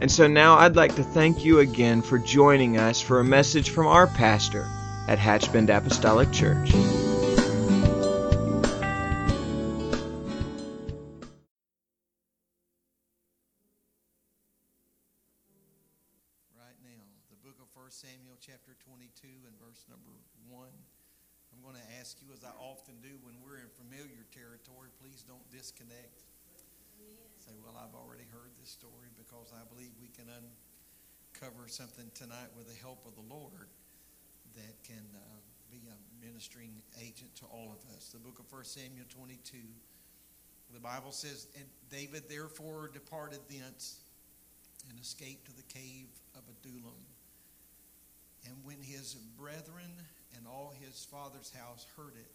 [0.00, 3.68] And so now I'd like to thank you again for joining us for a message
[3.68, 4.66] from our pastor
[5.06, 6.72] at Hatchbend Apostolic Church.
[16.56, 17.04] right now.
[17.28, 20.16] The book of 1 Samuel, chapter 22, and verse number
[20.48, 20.64] 1.
[21.52, 25.24] I'm going to ask you, as I often do when we're in familiar territory, please
[25.28, 26.29] don't disconnect.
[27.50, 32.46] Say, well, I've already heard this story because I believe we can uncover something tonight
[32.54, 33.66] with the help of the Lord
[34.54, 36.70] that can uh, be a ministering
[37.02, 38.14] agent to all of us.
[38.14, 39.58] The book of 1 Samuel 22.
[40.72, 43.98] The Bible says, And David therefore departed thence
[44.88, 47.02] and escaped to the cave of Adullam.
[48.46, 49.90] And when his brethren
[50.36, 52.30] and all his father's house heard it,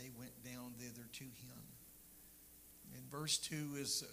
[0.00, 1.60] they went down thither to him.
[3.16, 4.04] Verse 2 is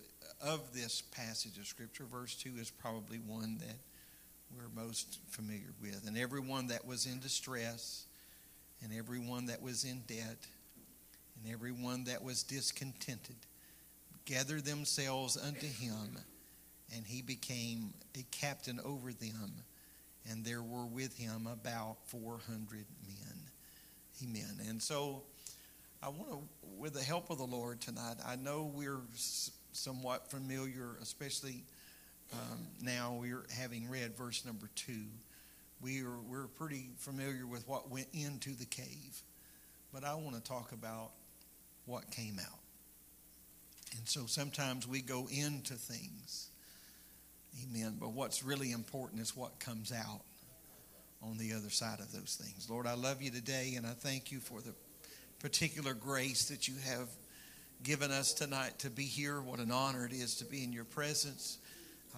[0.44, 3.78] uh, of this passage of Scripture, verse 2 is probably one that
[4.56, 6.08] we're most familiar with.
[6.08, 8.06] And everyone that was in distress,
[8.84, 10.46] and everyone that was in debt,
[11.36, 13.38] and everyone that was discontented,
[14.26, 16.18] gathered themselves unto him
[16.94, 19.52] and he became a captain over them,
[20.30, 23.42] and there were with him about 400 men.
[24.24, 24.68] Amen.
[24.68, 25.24] And so
[26.04, 26.40] I want to,
[26.78, 29.02] with the help of the Lord tonight, I know we're
[29.72, 31.64] somewhat familiar, especially
[32.34, 35.06] um, now we're having read verse number two.
[35.82, 39.22] We are, we're pretty familiar with what went into the cave,
[39.94, 41.12] but I want to talk about
[41.86, 42.60] what came out.
[43.98, 46.52] And so sometimes we go into things
[47.64, 47.98] Amen.
[48.00, 50.22] But what's really important is what comes out
[51.22, 52.70] on the other side of those things.
[52.70, 54.74] Lord, I love you today, and I thank you for the
[55.42, 57.10] particular grace that you have
[57.84, 59.42] given us tonight to be here.
[59.42, 61.58] What an honor it is to be in your presence.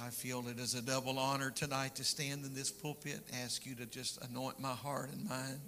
[0.02, 3.22] I feel it is a double honor tonight to stand in this pulpit.
[3.44, 5.62] Ask you to just anoint my heart and mind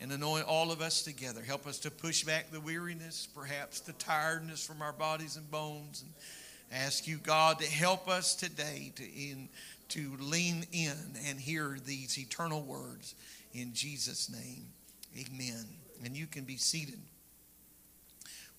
[0.00, 1.40] and anoint all of us together.
[1.40, 6.02] Help us to push back the weariness, perhaps the tiredness from our bodies and bones.
[6.02, 9.48] And ask you, God, to help us today to, in,
[9.90, 13.14] to lean in and hear these eternal words
[13.54, 14.66] in Jesus' name.
[15.16, 15.64] Amen.
[16.04, 16.98] And you can be seated.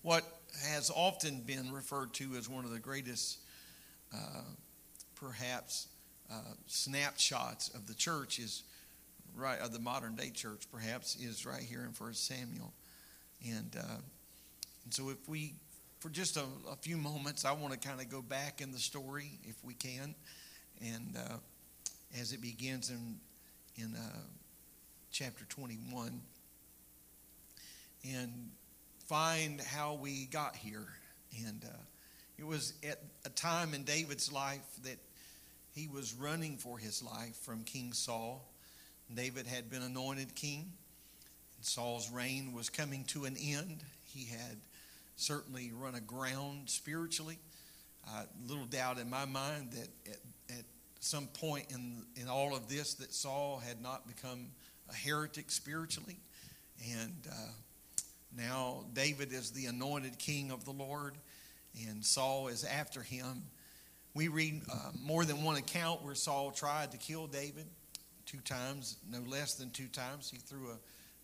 [0.02, 0.24] What
[0.62, 3.38] has often been referred to as one of the greatest,
[4.12, 4.42] uh,
[5.14, 5.88] perhaps,
[6.30, 8.62] uh, snapshots of the church is
[9.36, 12.72] right of the modern day church, perhaps, is right here in First Samuel.
[13.46, 14.00] And, uh,
[14.84, 15.54] and so if we
[16.04, 18.78] for just a, a few moments, I want to kind of go back in the
[18.78, 20.14] story, if we can,
[20.82, 21.36] and uh,
[22.20, 23.16] as it begins in
[23.76, 24.18] in uh,
[25.10, 26.20] chapter 21,
[28.04, 28.50] and
[29.06, 30.86] find how we got here.
[31.46, 31.76] And uh,
[32.38, 34.98] it was at a time in David's life that
[35.74, 38.48] he was running for his life from King Saul.
[39.12, 40.72] David had been anointed king,
[41.56, 43.82] and Saul's reign was coming to an end.
[44.02, 44.56] He had
[45.16, 47.38] certainly run aground spiritually.
[48.08, 50.64] Uh, little doubt in my mind that at, at
[51.00, 54.48] some point in, in all of this that Saul had not become
[54.90, 56.18] a heretic spiritually.
[57.00, 57.52] And uh,
[58.36, 61.14] now David is the anointed king of the Lord,
[61.88, 63.44] and Saul is after him.
[64.14, 67.66] We read uh, more than one account where Saul tried to kill David
[68.26, 70.30] two times, no less than two times.
[70.30, 70.78] He threw a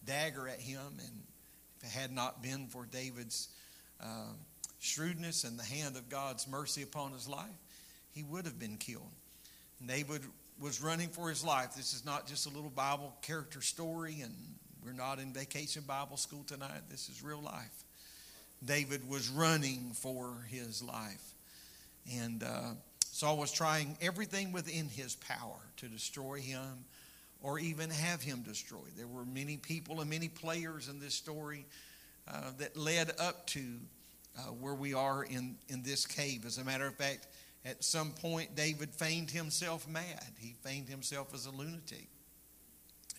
[0.05, 1.23] dagger at him, and
[1.79, 3.49] if it had not been for David's
[4.01, 4.33] uh,
[4.79, 7.47] shrewdness and the hand of God's mercy upon his life,
[8.13, 9.11] he would have been killed.
[9.85, 10.23] David
[10.61, 11.75] was running for his life.
[11.75, 14.35] This is not just a little Bible character story, and
[14.85, 16.83] we're not in vacation Bible school tonight.
[16.89, 17.85] This is real life.
[18.65, 21.35] David was running for his life.
[22.19, 22.71] And uh,
[23.05, 26.85] Saul was trying everything within his power to destroy him
[27.43, 28.93] or even have him destroyed.
[28.97, 31.65] There were many people and many players in this story
[32.29, 33.61] uh, that led up to
[34.39, 36.45] uh, where we are in, in this cave.
[36.47, 37.27] As a matter of fact,
[37.65, 40.33] at some point, David feigned himself mad.
[40.39, 42.09] He feigned himself as a lunatic,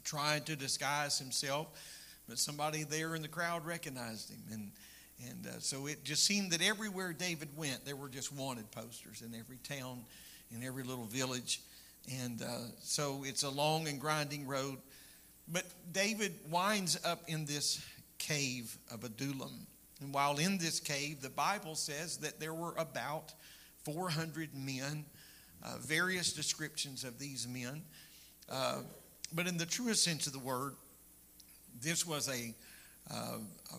[0.03, 1.68] trying to disguise himself,
[2.27, 4.42] but somebody there in the crowd recognized him.
[4.51, 4.71] And,
[5.30, 9.21] and uh, so it just seemed that everywhere David went, there were just wanted posters
[9.21, 10.03] in every town
[10.53, 11.62] in every little village.
[12.21, 12.45] And uh,
[12.80, 14.77] so it's a long and grinding road.
[15.48, 17.83] But David winds up in this
[18.18, 19.68] cave of Adullam.
[20.01, 23.33] And while in this cave, the Bible says that there were about
[23.86, 25.06] 400 men,
[25.63, 27.83] uh, various descriptions of these men.
[29.33, 30.74] But in the truest sense of the word,
[31.81, 32.54] this was a,
[33.10, 33.78] uh, a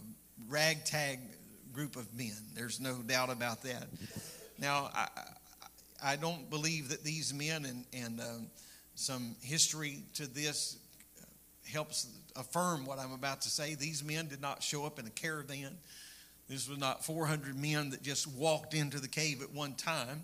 [0.48, 1.20] ragtag
[1.72, 2.36] group of men.
[2.54, 3.88] There's no doubt about that.
[4.58, 5.08] Now, I,
[6.02, 8.24] I don't believe that these men and, and uh,
[8.94, 10.78] some history to this
[11.70, 12.06] helps
[12.36, 13.74] affirm what I'm about to say.
[13.74, 15.76] These men did not show up in a caravan.
[16.48, 20.22] This was not 400 men that just walked into the cave at one time,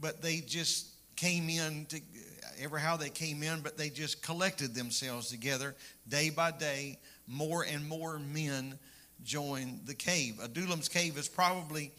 [0.00, 0.91] but they just
[1.22, 2.00] came in to
[2.60, 5.76] ever how they came in, but they just collected themselves together
[6.08, 6.98] day by day.
[7.28, 8.76] More and more men
[9.22, 10.40] joined the cave.
[10.42, 11.92] Adullam's cave is probably,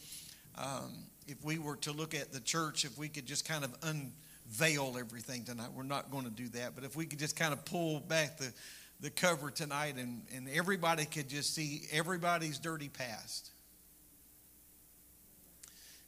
[0.57, 3.73] um, if we were to look at the church, if we could just kind of
[3.83, 7.53] unveil everything tonight, we're not going to do that, but if we could just kind
[7.53, 8.51] of pull back the,
[8.99, 13.51] the cover tonight and, and everybody could just see everybody's dirty past,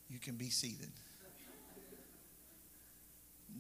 [0.10, 0.92] you can be seated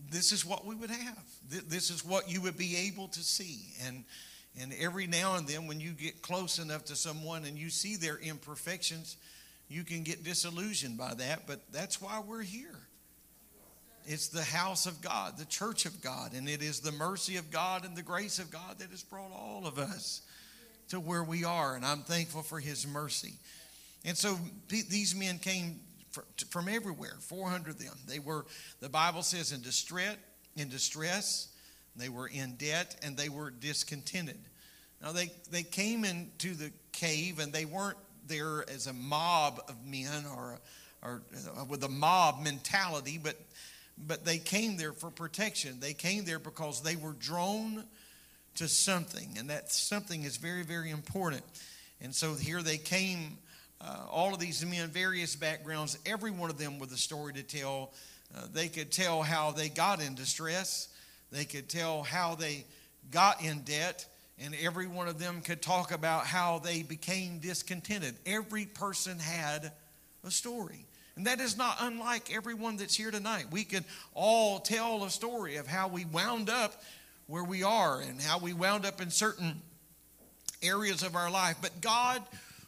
[0.10, 1.24] this is what we would have.
[1.50, 3.74] This is what you would be able to see.
[3.86, 4.04] And,
[4.60, 7.96] and every now and then, when you get close enough to someone and you see
[7.96, 9.18] their imperfections,
[9.68, 11.48] you can get disillusioned by that.
[11.48, 12.80] But that's why we're here.
[14.07, 17.50] It's the house of God, the church of God, and it is the mercy of
[17.50, 20.22] God and the grace of God that has brought all of us
[20.90, 21.75] to where we are.
[21.75, 23.34] And I'm thankful for His mercy.
[24.04, 24.38] And so
[24.69, 25.80] these men came
[26.50, 27.98] from everywhere, 400 of them.
[28.08, 28.46] They were,
[28.80, 30.18] the Bible says, in distress,
[30.56, 31.50] in distress,
[31.96, 34.40] they were in debt, and they were discontented.
[35.02, 37.98] Now, they, they came into the cave, and they weren't
[38.28, 40.60] there as a mob of men or,
[41.02, 41.22] or
[41.58, 43.36] uh, with a mob mentality, but,
[44.08, 45.80] but they came there for protection.
[45.80, 47.84] They came there because they were drawn
[48.56, 51.44] to something, and that something is very, very important.
[52.02, 53.38] And so here they came
[53.86, 57.44] uh, all of these men, various backgrounds, every one of them with a story to
[57.44, 57.94] tell.
[58.36, 60.90] Uh, they could tell how they got in distress,
[61.32, 62.66] they could tell how they
[63.12, 64.06] got in debt,
[64.40, 68.16] and every one of them could talk about how they became discontented.
[68.26, 69.72] Every person had
[70.26, 70.86] a story.
[71.16, 73.46] And that is not unlike everyone that's here tonight.
[73.50, 76.74] We could all tell a story of how we wound up
[77.28, 79.62] where we are and how we wound up in certain
[80.62, 81.56] areas of our life.
[81.62, 82.22] But God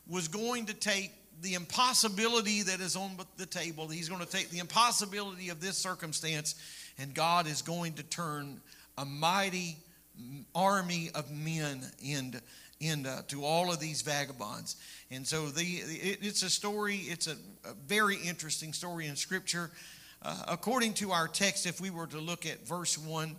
[0.09, 1.11] was going to take
[1.41, 5.77] the impossibility that is on the table, he's going to take the impossibility of this
[5.77, 6.55] circumstance,
[6.97, 8.59] and God is going to turn
[8.97, 9.77] a mighty
[10.55, 12.41] army of men into,
[12.79, 14.75] into to all of these vagabonds.
[15.11, 19.69] And so the, it, it's a story, it's a, a, very interesting story in Scripture.
[20.23, 23.35] Uh, according to our text, if we were to look at verse 1,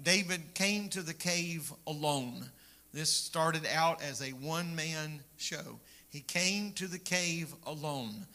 [0.00, 2.48] David came to the cave alone.
[2.92, 5.80] This started out as a one man show.
[6.14, 8.28] He came to the cave alone.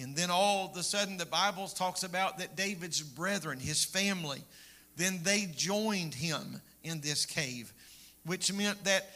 [0.00, 4.44] And then all of a sudden, the Bible talks about that David's brethren, his family,
[4.94, 7.72] then they joined him in this cave,
[8.24, 9.10] which meant that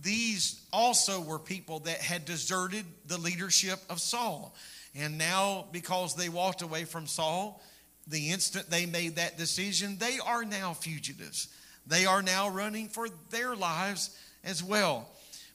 [0.00, 4.54] these also were people that had deserted the leadership of Saul.
[4.94, 7.60] And now, because they walked away from Saul,
[8.06, 11.48] the instant they made that decision, they are now fugitives.
[11.84, 15.08] They are now running for their lives as well.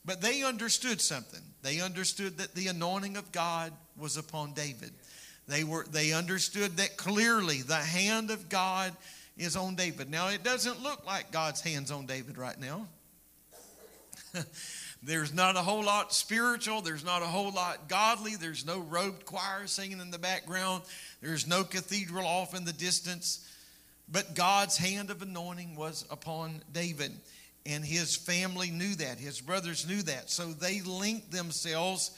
[0.04, 1.40] But they understood something.
[1.62, 4.92] They understood that the anointing of God was upon David.
[5.48, 8.96] They were they understood that clearly the hand of God
[9.38, 10.10] is on David.
[10.10, 12.88] Now it doesn't look like God's hands on David right now.
[15.04, 19.26] there's not a whole lot spiritual, there's not a whole lot godly, there's no robed
[19.26, 20.84] choir singing in the background,
[21.22, 23.48] there's no cathedral off in the distance.
[24.10, 27.14] But God's hand of anointing was upon David.
[27.66, 29.20] And his family knew that.
[29.20, 30.30] His brothers knew that.
[30.30, 32.12] So they linked themselves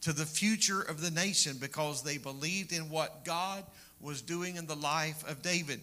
[0.00, 3.64] to the future of the nation because they believed in what God
[4.00, 5.80] was doing in the life of David.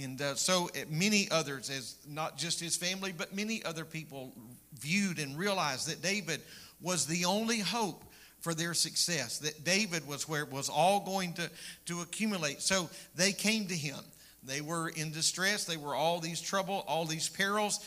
[0.00, 4.32] And uh, so uh, many others, as not just his family, but many other people
[4.78, 6.40] viewed and realized that David
[6.80, 8.04] was the only hope
[8.40, 11.50] for their success, that David was where it was all going to,
[11.86, 12.62] to accumulate.
[12.62, 13.98] So they came to him.
[14.42, 15.64] They were in distress.
[15.64, 17.80] They were all these trouble, all these perils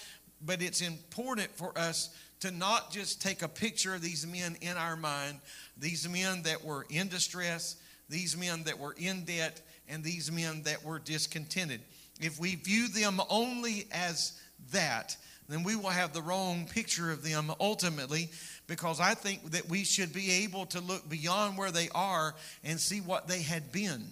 [0.45, 2.09] but it's important for us
[2.41, 5.39] to not just take a picture of these men in our mind,
[5.77, 7.77] these men that were in distress,
[8.09, 11.81] these men that were in debt, and these men that were discontented.
[12.19, 14.39] If we view them only as
[14.71, 15.15] that,
[15.49, 18.29] then we will have the wrong picture of them ultimately
[18.67, 22.33] because I think that we should be able to look beyond where they are
[22.63, 24.05] and see what they had been.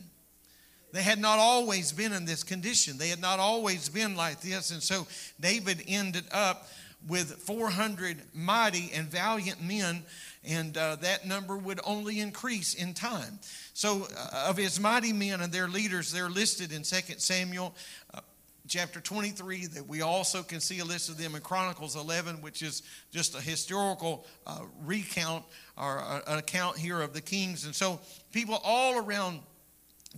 [0.91, 2.97] They had not always been in this condition.
[2.97, 4.71] They had not always been like this.
[4.71, 5.07] And so
[5.39, 6.67] David ended up
[7.07, 10.03] with 400 mighty and valiant men,
[10.43, 13.39] and uh, that number would only increase in time.
[13.73, 17.75] So, uh, of his mighty men and their leaders, they're listed in 2 Samuel
[18.13, 18.19] uh,
[18.67, 22.61] chapter 23 that we also can see a list of them in chronicles 11 which
[22.61, 25.43] is just a historical uh, recount
[25.75, 27.99] or uh, an account here of the kings and so
[28.31, 29.41] people all around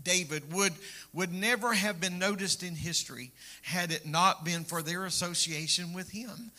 [0.01, 0.73] david would
[1.13, 3.31] would never have been noticed in history
[3.61, 6.51] had it not been for their association with him.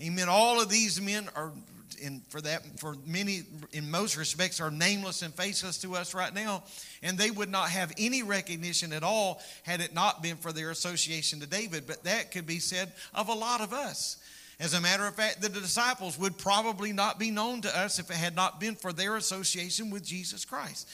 [0.00, 0.28] Amen.
[0.28, 1.52] All of these men are
[2.00, 6.34] in for that for many in most respects are nameless and faceless to us right
[6.34, 6.62] now
[7.02, 10.70] and they would not have any recognition at all had it not been for their
[10.70, 11.86] association to david.
[11.86, 14.18] But that could be said of a lot of us.
[14.58, 18.10] As a matter of fact the disciples would probably not be known to us if
[18.10, 20.88] it had not been for their association with jesus christ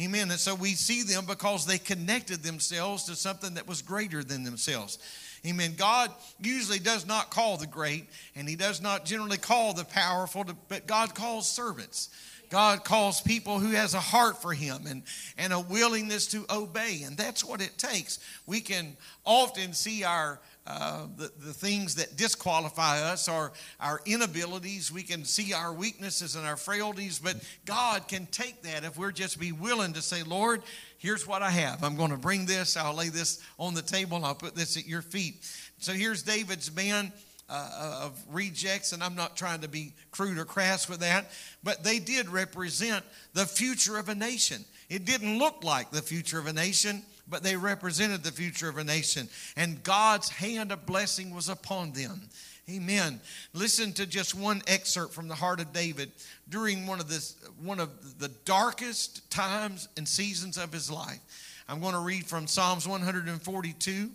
[0.00, 4.22] amen and so we see them because they connected themselves to something that was greater
[4.22, 4.98] than themselves
[5.46, 5.74] Amen.
[5.76, 10.44] God usually does not call the great, and He does not generally call the powerful,
[10.68, 12.10] but God calls servants.
[12.50, 15.02] God calls people who has a heart for him and,
[15.36, 17.02] and a willingness to obey.
[17.04, 18.18] And that's what it takes.
[18.46, 24.92] We can often see our uh, the, the things that disqualify us are our inabilities.
[24.92, 29.10] We can see our weaknesses and our frailties, but God can take that if we're
[29.10, 30.62] just be willing to say, Lord,
[30.98, 31.82] here's what I have.
[31.82, 32.76] I'm going to bring this.
[32.76, 35.36] I'll lay this on the table I'll put this at your feet.
[35.78, 37.12] So here's David's band.
[37.50, 41.30] Uh, of rejects, and I'm not trying to be crude or crass with that,
[41.64, 44.66] but they did represent the future of a nation.
[44.90, 48.78] It didn't look like the future of a nation, but they represented the future of
[48.78, 52.22] a nation, and God's hand of blessing was upon them.
[52.70, 53.20] Amen.
[53.54, 56.12] Listen to just one excerpt from the heart of David
[56.50, 61.20] during one of this one of the darkest times and seasons of his life.
[61.66, 64.10] I'm going to read from Psalms 142.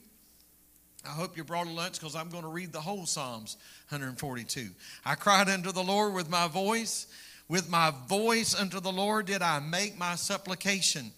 [1.05, 3.57] I hope you brought a lunch because I'm going to read the whole Psalms
[3.89, 4.69] 142.
[5.03, 7.07] I cried unto the Lord with my voice.
[7.49, 11.11] With my voice unto the Lord did I make my supplication.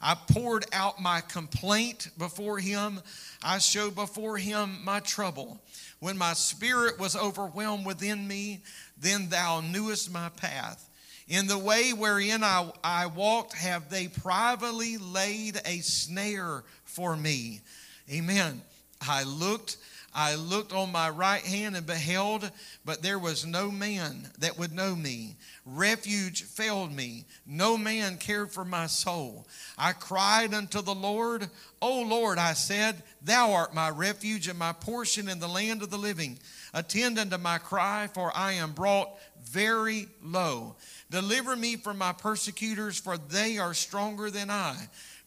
[0.00, 3.00] I poured out my complaint before him.
[3.42, 5.60] I showed before him my trouble.
[5.98, 8.60] When my spirit was overwhelmed within me,
[8.98, 10.88] then thou knewest my path.
[11.28, 17.60] In the way wherein I, I walked, have they privately laid a snare for me.
[18.10, 18.62] Amen.
[19.00, 19.76] I looked
[20.12, 22.50] I looked on my right hand and beheld,
[22.84, 25.36] but there was no man that would know me.
[25.64, 27.24] Refuge failed me.
[27.46, 29.46] No man cared for my soul.
[29.78, 31.48] I cried unto the Lord,
[31.80, 35.90] O Lord, I said, Thou art my refuge and my portion in the land of
[35.90, 36.38] the living.
[36.74, 39.10] Attend unto my cry, for I am brought
[39.44, 40.76] very low.
[41.10, 44.76] Deliver me from my persecutors, for they are stronger than I.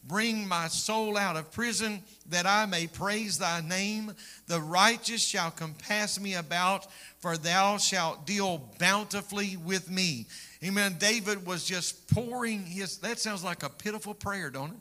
[0.06, 4.14] Bring my soul out of prison that I may praise thy name.
[4.48, 6.88] The righteous shall compass me about,
[7.20, 10.28] for thou shalt deal bountifully with me.
[10.64, 10.98] Amen.
[11.00, 14.78] David was just pouring his, that sounds like a pitiful prayer, don't it?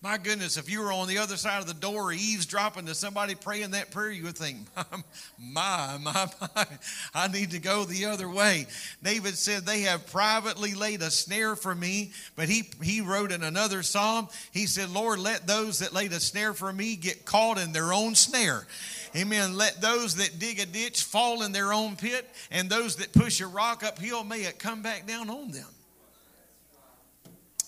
[0.00, 3.34] My goodness, if you were on the other side of the door eavesdropping to somebody
[3.34, 4.58] praying that prayer, you would think,
[5.38, 6.66] my, my, my,
[7.12, 8.68] I need to go the other way.
[9.02, 13.42] David said, They have privately laid a snare for me, but he, he wrote in
[13.42, 17.58] another psalm, he said, Lord, let those that laid a snare for me get caught
[17.58, 18.68] in their own snare.
[19.16, 19.56] Amen.
[19.56, 23.40] Let those that dig a ditch fall in their own pit, and those that push
[23.40, 25.66] a rock uphill, may it come back down on them.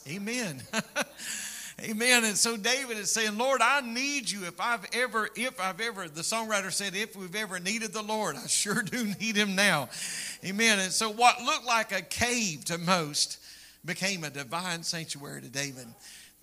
[0.08, 0.62] Amen.
[1.82, 2.24] Amen.
[2.24, 4.44] And so David is saying, Lord, I need you.
[4.44, 8.36] If I've ever, if I've ever, the songwriter said, if we've ever needed the Lord,
[8.36, 9.88] I sure do need him now.
[10.44, 10.78] Amen.
[10.78, 13.38] And so what looked like a cave to most
[13.84, 15.86] became a divine sanctuary to David.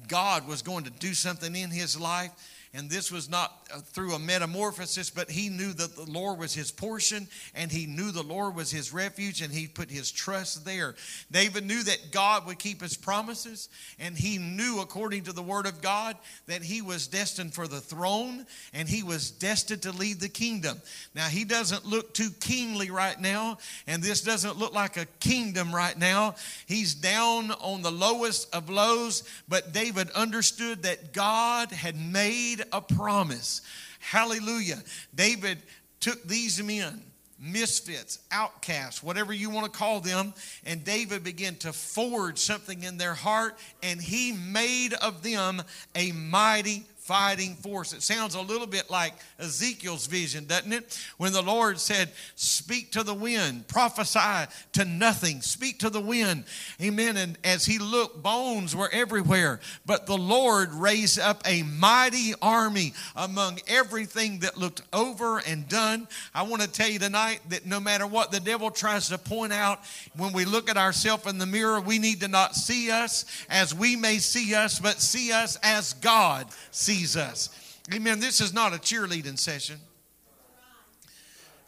[0.07, 2.31] God was going to do something in his life
[2.73, 6.53] and this was not uh, through a metamorphosis, but he knew that the Lord was
[6.53, 10.65] his portion and he knew the Lord was his refuge and he put his trust
[10.65, 10.95] there.
[11.31, 13.69] David knew that God would keep his promises
[13.99, 17.81] and he knew, according to the word of God, that he was destined for the
[17.81, 20.81] throne and he was destined to lead the kingdom.
[21.15, 23.57] Now, he doesn't look too kingly right now,
[23.87, 26.35] and this doesn't look like a kingdom right now.
[26.65, 32.67] He's down on the lowest of lows, but David understood that God had made made
[32.71, 33.61] a promise.
[33.99, 34.81] Hallelujah.
[35.13, 35.59] David
[35.99, 37.01] took these men,
[37.39, 40.33] misfits, outcasts, whatever you want to call them,
[40.65, 45.61] and David began to forge something in their heart, and he made of them
[45.95, 47.93] a mighty fighting force.
[47.93, 50.99] It sounds a little bit like Ezekiel's vision, doesn't it?
[51.15, 56.43] When the Lord said, Speak to the wind, prophesy to nothing, speak to the wind.
[56.81, 57.15] Amen.
[57.15, 59.61] And as he looked, bones were everywhere.
[59.85, 66.09] But the Lord raised up a mighty army among everything that looked over and done.
[66.35, 69.53] I want to tell you tonight that no matter what the devil tries to point
[69.53, 69.79] out,
[70.17, 73.73] when we look at ourselves in the mirror, we need to not see us as
[73.73, 77.49] we may see us, but see us as God sees us.
[77.93, 78.19] Amen.
[78.19, 79.77] This is not a cheerleading session.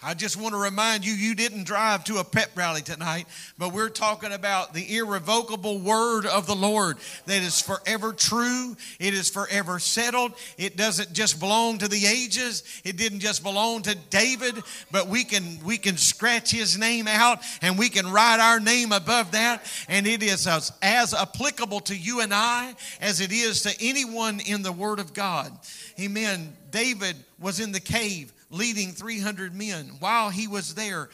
[0.01, 3.27] I just want to remind you, you didn't drive to a pep rally tonight,
[3.57, 8.77] but we're talking about the irrevocable word of the Lord that is forever true.
[8.97, 10.31] It is forever settled.
[10.57, 12.63] It doesn't just belong to the ages.
[12.85, 17.39] It didn't just belong to David, but we can, we can scratch his name out
[17.61, 19.69] and we can write our name above that.
[19.89, 24.39] And it is as, as applicable to you and I as it is to anyone
[24.39, 25.51] in the word of God.
[25.99, 26.55] Amen.
[26.71, 29.91] David was in the cave leading 300 men.
[29.99, 31.09] While he was there,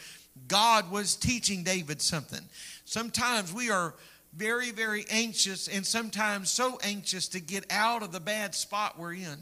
[0.48, 2.42] God was teaching David something.
[2.84, 3.94] Sometimes we are
[4.34, 9.14] very, very anxious, and sometimes so anxious to get out of the bad spot we're
[9.14, 9.38] in.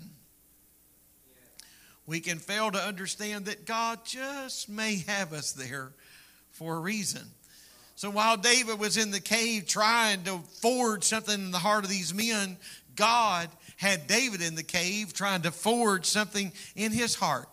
[2.07, 5.93] We can fail to understand that God just may have us there
[6.51, 7.23] for a reason.
[7.97, 11.91] So while David was in the cave trying to forge something in the heart of
[11.91, 12.57] these men,
[12.95, 17.49] God had David in the cave trying to forge something in his heart.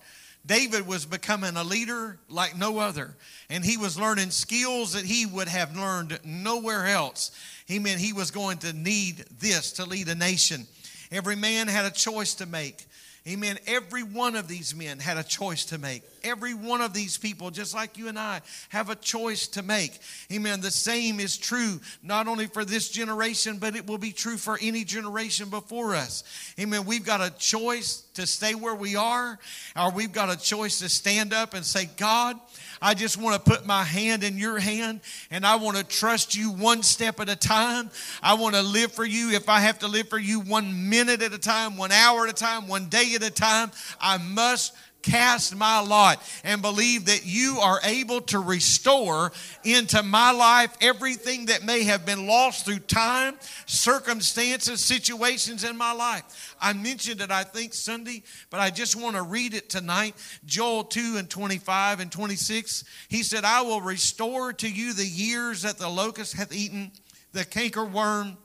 [0.45, 3.15] David was becoming a leader like no other,
[3.49, 7.31] and he was learning skills that he would have learned nowhere else.
[7.67, 10.65] He meant he was going to need this to lead a nation.
[11.11, 12.85] Every man had a choice to make.
[13.27, 13.59] Amen.
[13.67, 16.01] Every one of these men had a choice to make.
[16.23, 19.99] Every one of these people, just like you and I, have a choice to make.
[20.33, 20.59] Amen.
[20.61, 24.57] The same is true not only for this generation, but it will be true for
[24.59, 26.23] any generation before us.
[26.59, 26.85] Amen.
[26.85, 29.37] We've got a choice to stay where we are,
[29.79, 32.39] or we've got a choice to stand up and say, God,
[32.81, 36.35] I just want to put my hand in your hand and I want to trust
[36.35, 37.91] you one step at a time.
[38.23, 39.29] I want to live for you.
[39.29, 42.31] If I have to live for you one minute at a time, one hour at
[42.31, 47.25] a time, one day at a time, I must cast my lot and believe that
[47.25, 49.31] you are able to restore
[49.63, 55.91] into my life everything that may have been lost through time, circumstances, situations in my
[55.91, 56.55] life.
[56.59, 60.15] I mentioned it, I think, Sunday, but I just want to read it tonight.
[60.45, 62.83] Joel 2 and 25 and 26.
[63.09, 66.91] He said, I will restore to you the years that the locust hath eaten,
[67.33, 68.37] the canker worm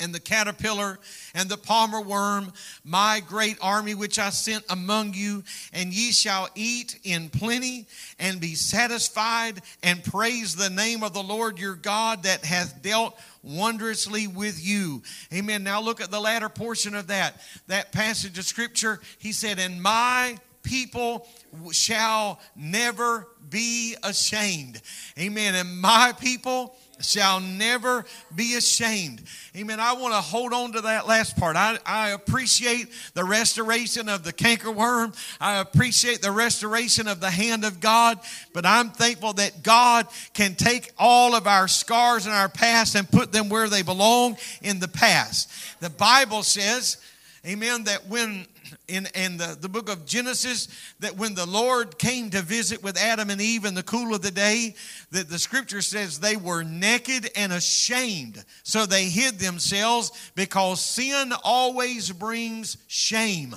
[0.00, 0.98] and the caterpillar
[1.34, 2.52] and the palmer worm,
[2.84, 7.86] my great army which I sent among you, and ye shall eat in plenty
[8.18, 13.18] and be satisfied and praise the name of the Lord your God that hath dealt
[13.42, 15.02] wondrously with you.
[15.32, 15.64] Amen.
[15.64, 17.40] Now look at the latter portion of that.
[17.66, 21.26] That passage of scripture, he said, And my people
[21.72, 24.80] shall never be ashamed.
[25.18, 25.54] Amen.
[25.54, 29.22] And my people shall never be ashamed.
[29.56, 29.80] Amen.
[29.80, 31.56] I want to hold on to that last part.
[31.56, 35.16] I, I appreciate the restoration of the cankerworm.
[35.40, 38.18] I appreciate the restoration of the hand of God.
[38.52, 43.10] But I'm thankful that God can take all of our scars in our past and
[43.10, 45.50] put them where they belong in the past.
[45.80, 46.98] The Bible says,
[47.46, 48.46] Amen, that when
[48.86, 50.68] in, in the, the book of Genesis
[51.00, 54.20] that when the Lord came to visit with Adam and Eve in the cool of
[54.20, 54.74] the day,
[55.10, 58.44] that the scripture says they were naked and ashamed.
[58.62, 63.56] So they hid themselves because sin always brings shame.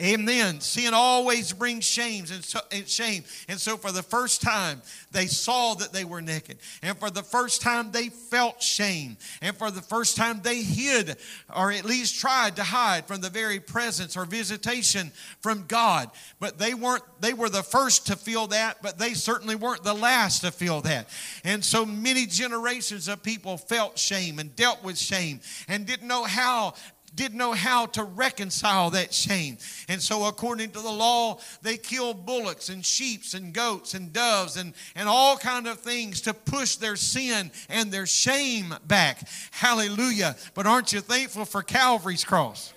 [0.00, 0.60] Amen.
[0.60, 3.24] Sin always brings shame and, so, and shame.
[3.48, 6.58] And so for the first time, they saw that they were naked.
[6.82, 9.16] And for the first time, they felt shame.
[9.40, 11.16] And for the first time, they hid
[11.54, 16.10] or at least tried to hide from the very presence or visitation from God.
[16.40, 19.94] But they weren't, they were the first to feel that, but they certainly weren't the
[19.94, 21.08] last to feel that.
[21.44, 26.24] And so many generations of people felt shame and dealt with shame and didn't know
[26.24, 26.74] how
[27.14, 29.58] didn't know how to reconcile that shame.
[29.88, 34.56] And so, according to the law, they killed bullocks and sheep and goats and doves
[34.56, 39.28] and, and all kind of things to push their sin and their shame back.
[39.50, 40.36] Hallelujah.
[40.54, 42.72] But aren't you thankful for Calvary's cross?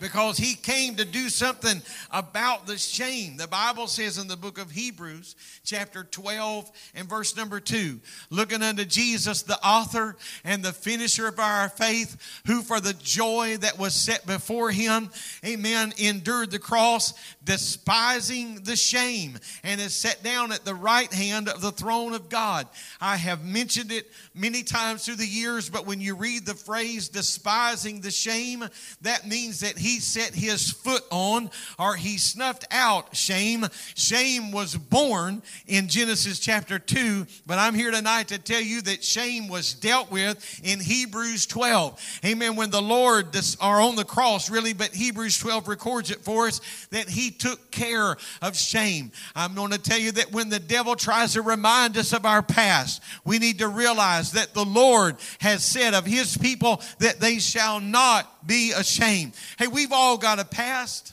[0.00, 1.80] Because he came to do something
[2.10, 3.36] about the shame.
[3.36, 8.62] The Bible says in the book of Hebrews, chapter 12 and verse number 2, looking
[8.62, 13.78] unto Jesus, the author and the finisher of our faith, who for the joy that
[13.78, 15.10] was set before him,
[15.44, 21.48] amen, endured the cross, despising the shame, and is set down at the right hand
[21.48, 22.66] of the throne of God.
[23.00, 27.08] I have mentioned it many times through the years, but when you read the phrase
[27.08, 28.64] despising the shame,
[29.02, 33.66] that means that he set his foot on or he snuffed out shame.
[33.94, 39.04] Shame was born in Genesis chapter 2, but I'm here tonight to tell you that
[39.04, 42.20] shame was dealt with in Hebrews 12.
[42.24, 42.56] Amen.
[42.56, 46.46] When the Lord, this, are on the cross, really, but Hebrews 12 records it for
[46.46, 49.12] us that he took care of shame.
[49.36, 52.42] I'm going to tell you that when the devil tries to remind us of our
[52.42, 57.38] past, we need to realize that the Lord has said of his people that they
[57.38, 59.34] shall not be ashamed.
[59.58, 61.12] Hey, we've all got a past.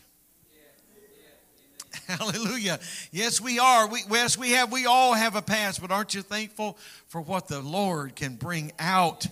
[2.07, 2.79] Hallelujah.
[3.11, 3.87] Yes, we are.
[3.87, 4.71] We, yes, we have.
[4.71, 8.71] We all have a past, but aren't you thankful for what the Lord can bring
[8.79, 9.27] out?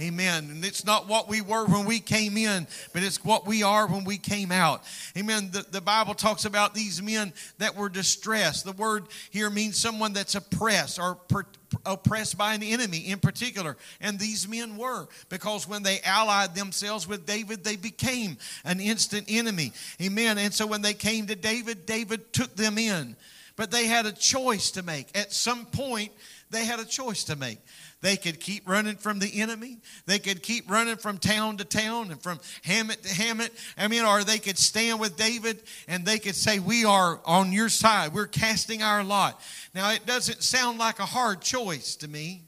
[0.00, 0.48] Amen.
[0.50, 3.88] And it's not what we were when we came in, but it's what we are
[3.88, 4.84] when we came out.
[5.16, 5.50] Amen.
[5.50, 8.64] The, the Bible talks about these men that were distressed.
[8.64, 11.44] The word here means someone that's oppressed or per,
[11.84, 13.76] oppressed by an enemy in particular.
[14.00, 19.26] And these men were, because when they allied themselves with David, they became an instant
[19.28, 19.72] enemy.
[20.00, 20.38] Amen.
[20.38, 23.16] And so when they came to David, David took them in.
[23.56, 25.08] But they had a choice to make.
[25.16, 26.12] At some point,
[26.50, 27.58] they had a choice to make.
[28.00, 29.78] They could keep running from the enemy.
[30.06, 33.52] They could keep running from town to town and from hamlet to hamlet.
[33.76, 37.52] I mean, or they could stand with David and they could say, We are on
[37.52, 38.14] your side.
[38.14, 39.40] We're casting our lot.
[39.74, 42.42] Now, it doesn't sound like a hard choice to me.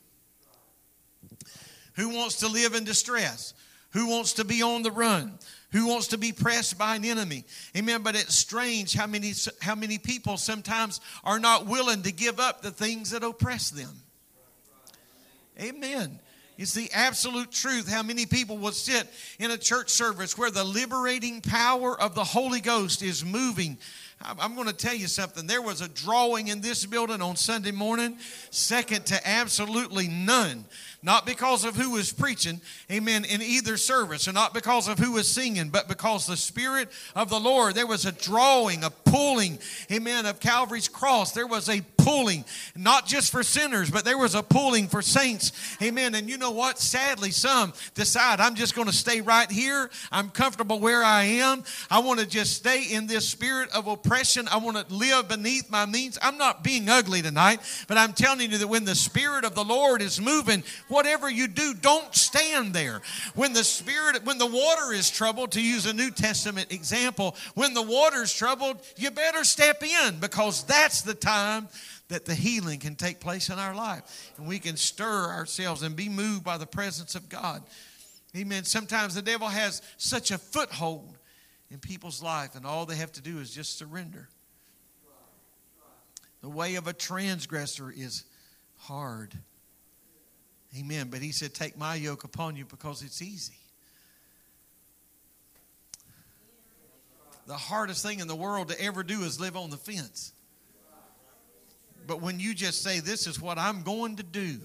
[1.95, 3.53] Who wants to live in distress?
[3.91, 5.37] Who wants to be on the run?
[5.73, 7.45] Who wants to be pressed by an enemy?
[7.77, 8.03] Amen.
[8.03, 12.63] But it's strange how many, how many people sometimes are not willing to give up
[12.63, 14.03] the things that oppress them.
[15.61, 16.19] Amen.
[16.57, 17.91] It's the absolute truth.
[17.91, 19.07] How many people will sit
[19.39, 23.79] in a church service where the liberating power of the Holy Ghost is moving?
[24.23, 25.47] I'm going to tell you something.
[25.47, 28.19] There was a drawing in this building on Sunday morning,
[28.51, 30.67] second to absolutely none.
[31.03, 32.61] Not because of who was preaching,
[32.91, 36.91] amen, in either service, or not because of who was singing, but because the Spirit
[37.17, 39.59] of the Lord, there was a drawing, a pulling,
[39.91, 41.33] amen, of Calvary's cross.
[41.33, 42.45] There was a pulling,
[42.77, 46.15] not just for sinners, but there was a pulling for saints, amen.
[46.15, 46.79] And you know what?
[46.79, 49.91] Sadly, some decide, I'm just going to stay right here.
[50.13, 51.65] I'm comfortable where I am.
[51.91, 54.49] I want to just stay in this spirit of oppression.
[54.49, 56.19] I want to live beneath my means.
[56.21, 59.65] I'm not being ugly tonight, but I'm telling you that when the Spirit of the
[59.65, 63.01] Lord is moving, whatever you do, don't stand there.
[63.35, 67.75] When the Spirit, when the water is troubled, to use a New Testament example, when
[67.75, 71.69] the water is troubled, you better step in because that's the time
[72.09, 74.33] that the healing can take place in our life.
[74.37, 77.63] And we can stir ourselves and be moved by the presence of God.
[78.37, 78.65] Amen.
[78.65, 81.17] Sometimes the devil has such a foothold
[81.71, 84.29] in people's life, and all they have to do is just surrender.
[86.43, 88.25] The way of a transgressor is
[88.79, 89.37] hard.
[90.79, 91.09] Amen.
[91.11, 93.55] But he said, Take my yoke upon you because it's easy.
[97.47, 100.33] The hardest thing in the world to ever do is live on the fence.
[102.07, 104.61] But when you just say, This is what I'm going to do,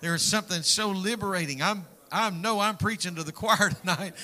[0.00, 1.62] there is something so liberating.
[1.62, 4.14] I'm I know I'm preaching to the choir tonight.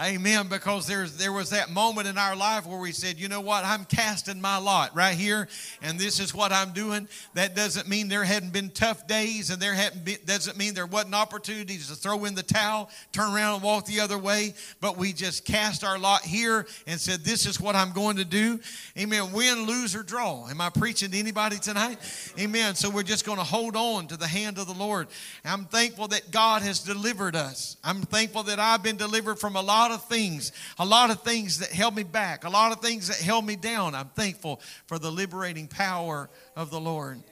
[0.00, 0.48] Amen.
[0.48, 3.64] Because there's there was that moment in our life where we said, you know what,
[3.64, 5.46] I'm casting my lot right here,
[5.82, 7.06] and this is what I'm doing.
[7.34, 10.86] That doesn't mean there hadn't been tough days, and there hadn't been, doesn't mean there
[10.86, 14.54] wasn't opportunities to throw in the towel, turn around and walk the other way.
[14.80, 18.24] But we just cast our lot here and said, This is what I'm going to
[18.24, 18.58] do.
[18.98, 19.32] Amen.
[19.32, 20.48] Win, lose, or draw.
[20.48, 21.98] Am I preaching to anybody tonight?
[22.36, 22.74] Amen.
[22.74, 25.06] So we're just going to hold on to the hand of the Lord.
[25.44, 27.76] I'm thankful that God has delivered us.
[27.84, 31.20] I'm thankful that I've been delivered from a lot lot of things, a lot of
[31.20, 33.94] things that held me back, a lot of things that held me down.
[33.94, 37.22] I'm thankful for the liberating power of the Lord.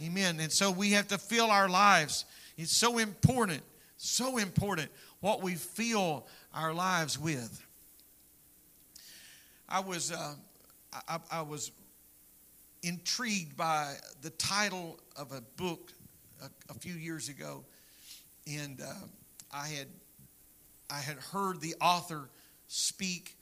[0.00, 0.38] Amen.
[0.38, 2.24] And so we have to fill our lives.
[2.56, 3.62] It's so important,
[3.96, 4.90] so important
[5.20, 7.64] what we fill our lives with.
[9.68, 10.34] I was, uh,
[11.08, 11.72] I, I was
[12.84, 15.92] intrigued by the title of a book
[16.40, 17.64] a, a few years ago,
[18.46, 19.06] and uh,
[19.52, 19.88] I had
[20.92, 22.28] I had heard the author
[22.66, 23.38] speak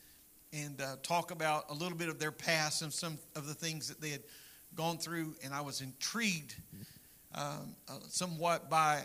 [0.53, 3.89] and uh, talk about a little bit of their past and some of the things
[3.89, 4.23] that they had
[4.77, 6.55] gone through, and I was intrigued
[7.35, 9.03] um, uh, somewhat by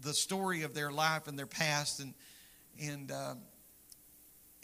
[0.00, 2.14] the story of their life and their past, and
[2.82, 3.34] and uh,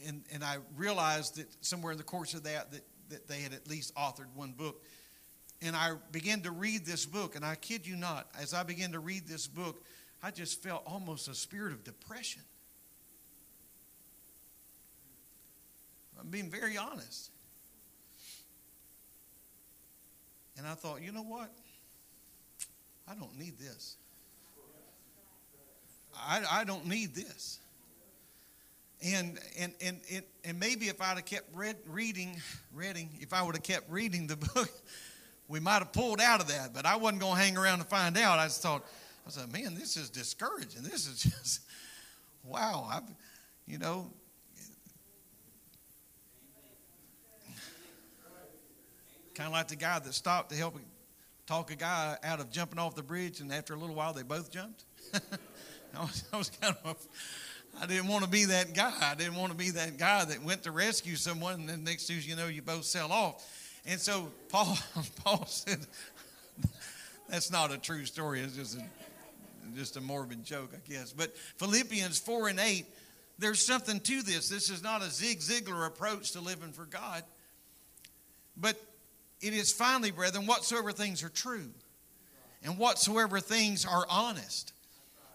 [0.05, 3.53] and and I realized that somewhere in the course of that that that they had
[3.53, 4.83] at least authored one book.
[5.63, 8.93] And I began to read this book, and I kid you not, as I began
[8.93, 9.85] to read this book,
[10.21, 12.43] I just felt almost a spirit of depression.
[16.19, 17.31] I'm being very honest.
[20.57, 21.51] And I thought, you know what?
[23.09, 23.97] I don't need this.
[26.17, 27.61] I, I don't need this.
[29.01, 32.41] And, and, and, and, and maybe if I'd have kept read, reading,
[32.75, 34.71] reading, if I would have kept reading the book,
[35.47, 36.75] we might have pulled out of that.
[36.75, 38.41] But I wasn't going to hang around to find out.
[38.41, 38.85] I just thought,
[39.27, 40.83] I said, man, this is discouraging.
[40.83, 41.61] This is just,
[42.43, 42.89] wow.
[42.91, 43.05] I've,
[43.67, 44.11] you know,
[49.39, 50.77] kind of like the guy that stopped to help
[51.47, 54.25] talk a guy out of jumping off the bridge, and after a little while, they
[54.25, 54.85] both jumped.
[55.15, 56.97] I, was, I was kind of
[57.81, 58.93] I didn't want to be that guy.
[59.01, 62.11] I didn't want to be that guy that went to rescue someone, and then next
[62.11, 63.81] news you know, you both sell off.
[63.87, 64.77] And so Paul,
[65.25, 65.79] Paul said,
[67.29, 68.41] that's not a true story.
[68.41, 68.83] It's just a,
[69.77, 71.13] just a morbid joke, I guess.
[71.13, 72.87] But Philippians 4 and 8,
[73.39, 74.49] there's something to this.
[74.49, 77.23] This is not a Zig Ziglar approach to living for God.
[78.57, 78.77] But
[79.41, 81.71] it is finally, brethren, whatsoever things are true,
[82.65, 84.73] and whatsoever things are honest,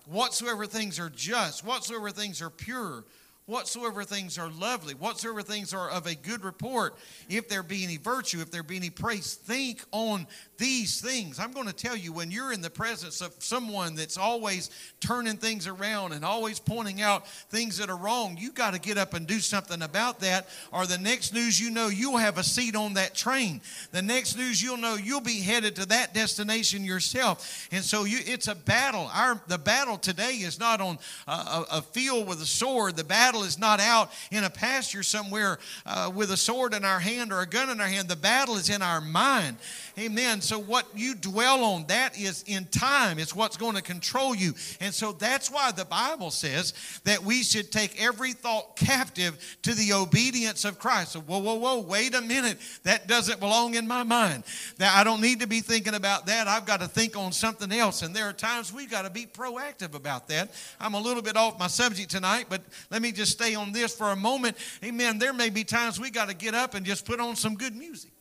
[0.05, 3.05] whatsoever things are just, whatsoever things are pure,
[3.45, 6.95] whatsoever things are lovely, whatsoever things are of a good report,
[7.29, 10.25] if there be any virtue, if there be any praise, think on
[10.57, 11.39] these things.
[11.39, 14.69] I'm going to tell you when you're in the presence of someone that's always
[15.01, 18.97] turning things around and always pointing out things that are wrong, you got to get
[18.97, 22.43] up and do something about that, or the next news you know, you'll have a
[22.43, 23.59] seat on that train.
[23.91, 27.67] The next news you'll know, you'll be headed to that destination yourself.
[27.71, 29.09] And so you, it's a battle.
[29.13, 32.95] Our the battle today is not on a, a field with a sword.
[32.95, 36.99] The battle is not out in a pasture somewhere uh, with a sword in our
[36.99, 38.07] hand or a gun in our hand.
[38.07, 39.57] The battle is in our mind.
[39.99, 40.41] Amen.
[40.41, 43.19] So what you dwell on, that is in time.
[43.19, 44.55] It's what's going to control you.
[44.79, 49.75] And so that's why the Bible says that we should take every thought captive to
[49.75, 51.11] the obedience of Christ.
[51.11, 52.57] So whoa, whoa, whoa, wait a minute.
[52.81, 54.45] That doesn't belong in my mind.
[54.77, 56.47] That I don't need to be thinking about that.
[56.47, 58.01] I've got to think on something else.
[58.01, 60.49] And there are times we've got to be proactive about that.
[60.79, 63.95] I'm a little bit off my subject tonight, but let me just stay on this
[63.95, 64.57] for a moment.
[64.83, 65.19] Amen.
[65.19, 67.75] There may be times we got to get up and just put on some good
[67.75, 68.12] music.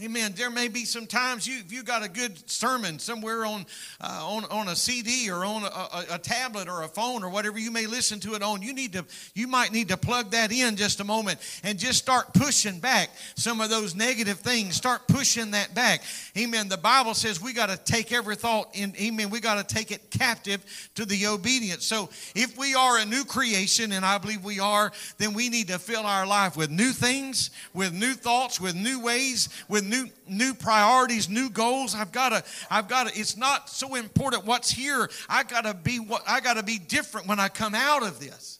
[0.00, 0.32] Amen.
[0.36, 3.66] There may be some times you if you got a good sermon somewhere on
[4.00, 7.30] uh, on on a CD or on a, a, a, tablet or a phone or
[7.30, 8.62] whatever you may listen to it on.
[8.62, 11.98] You need to you might need to plug that in just a moment and just
[11.98, 14.76] start pushing back some of those negative things.
[14.76, 16.02] Start pushing that back.
[16.36, 16.68] Amen.
[16.68, 18.94] The Bible says we got to take every thought in.
[19.00, 19.30] Amen.
[19.30, 21.84] We got to take it captive to the obedience.
[21.84, 25.66] So if we are a new creation, and I believe we are, then we need
[25.68, 30.08] to fill our life with new things, with new thoughts, with new ways, with new
[30.28, 31.94] new priorities, new goals.
[31.94, 35.08] I've got to, I've got to, it's not so important what's here.
[35.28, 38.58] I gotta be what I gotta be different when I come out of this.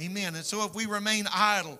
[0.00, 0.34] Amen.
[0.34, 1.78] And so if we remain idle,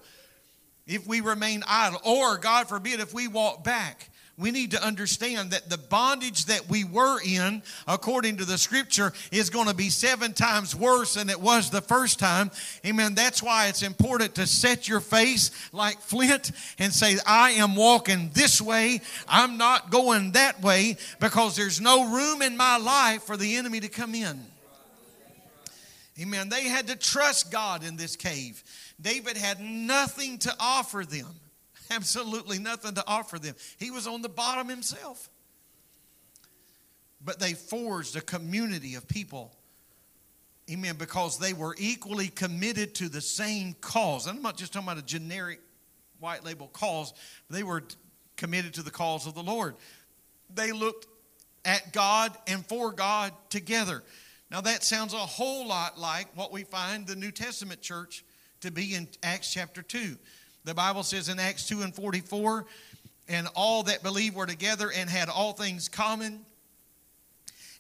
[0.87, 5.53] if we remain idle, or God forbid, if we walk back, we need to understand
[5.53, 9.89] that the bondage that we were in, according to the scripture, is going to be
[9.89, 12.51] seven times worse than it was the first time.
[12.85, 13.15] Amen.
[13.15, 18.31] That's why it's important to set your face like flint and say, I am walking
[18.35, 19.01] this way.
[19.27, 23.81] I'm not going that way because there's no room in my life for the enemy
[23.81, 24.45] to come in.
[26.21, 26.51] Amen.
[26.51, 28.63] They had to trust God in this cave.
[29.01, 31.35] David had nothing to offer them
[31.91, 33.55] absolutely nothing to offer them.
[33.79, 35.29] He was on the bottom himself.
[37.25, 39.53] But they forged a community of people.
[40.71, 40.97] Amen.
[40.97, 44.27] Because they were equally committed to the same cause.
[44.27, 45.61] I'm not just talking about a generic
[46.19, 47.13] white label cause,
[47.51, 47.83] they were
[48.37, 49.75] committed to the cause of the Lord.
[50.55, 51.07] They looked
[51.65, 54.03] at God and for God together.
[54.51, 58.25] Now, that sounds a whole lot like what we find the New Testament church
[58.61, 60.17] to be in Acts chapter 2.
[60.67, 62.67] The Bible says in Acts 2 and 44,
[63.29, 66.45] and all that believed were together and had all things common,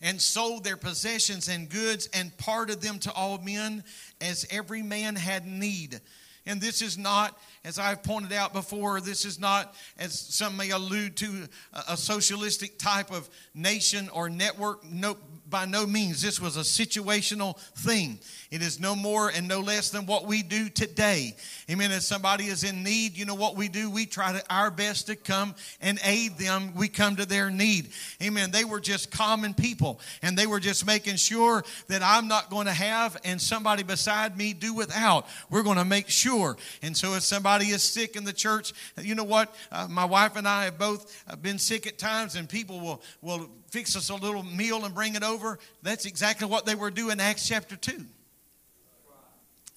[0.00, 3.82] and sold their possessions and goods and parted them to all men
[4.20, 6.00] as every man had need.
[6.46, 10.70] And this is not, as I've pointed out before, this is not, as some may
[10.70, 11.48] allude to,
[11.88, 14.84] a socialistic type of nation or network.
[14.84, 15.16] No,
[15.48, 16.22] by no means.
[16.22, 18.20] This was a situational thing.
[18.50, 21.34] It is no more and no less than what we do today.
[21.70, 21.90] Amen.
[21.90, 23.90] If somebody is in need, you know what we do?
[23.90, 26.74] We try to, our best to come and aid them.
[26.74, 27.90] We come to their need.
[28.22, 28.52] Amen.
[28.52, 32.66] They were just common people and they were just making sure that I'm not going
[32.66, 35.26] to have and somebody beside me do without.
[35.50, 36.35] We're going to make sure.
[36.82, 39.54] And so if somebody is sick in the church, you know what?
[39.70, 43.02] Uh, my wife and I have both uh, been sick at times and people will,
[43.22, 45.58] will fix us a little meal and bring it over.
[45.82, 48.04] That's exactly what they were doing in Acts chapter 2.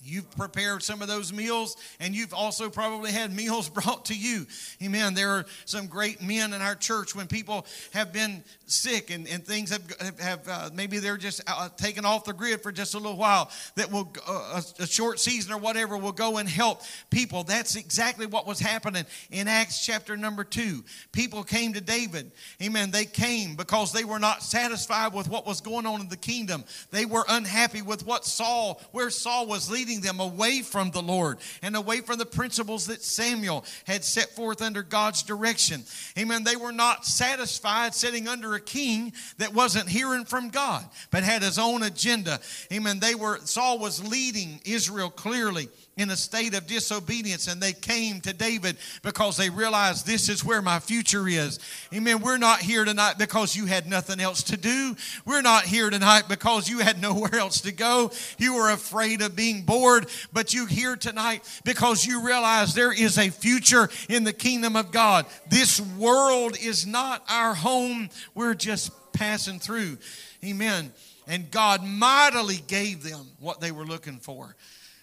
[0.01, 4.47] You've prepared some of those meals, and you've also probably had meals brought to you.
[4.81, 5.13] Amen.
[5.13, 9.45] There are some great men in our church when people have been sick and, and
[9.45, 12.97] things have, have uh, maybe they're just uh, taken off the grid for just a
[12.97, 16.81] little while, that will, uh, a, a short season or whatever, will go and help
[17.09, 17.43] people.
[17.43, 20.83] That's exactly what was happening in Acts chapter number two.
[21.11, 22.31] People came to David.
[22.63, 22.91] Amen.
[22.91, 26.63] They came because they were not satisfied with what was going on in the kingdom.
[26.91, 31.01] They were unhappy with what Saul, where Saul was leading leading them away from the
[31.01, 35.83] Lord and away from the principles that Samuel had set forth under God's direction.
[36.17, 36.43] Amen.
[36.43, 41.41] They were not satisfied sitting under a king that wasn't hearing from God, but had
[41.41, 42.39] his own agenda.
[42.71, 42.99] Amen.
[42.99, 48.21] They were Saul was leading Israel clearly in a state of disobedience and they came
[48.21, 51.59] to David because they realized this is where my future is.
[51.93, 52.21] Amen.
[52.21, 54.95] We're not here tonight because you had nothing else to do.
[55.25, 58.11] We're not here tonight because you had nowhere else to go.
[58.37, 63.17] You were afraid of being bored, but you're here tonight because you realize there is
[63.17, 65.25] a future in the kingdom of God.
[65.49, 68.09] This world is not our home.
[68.33, 69.97] We're just passing through.
[70.45, 70.93] Amen.
[71.27, 74.55] And God mightily gave them what they were looking for.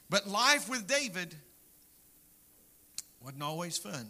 [0.08, 1.34] But life with David
[3.20, 4.08] wasn't always fun.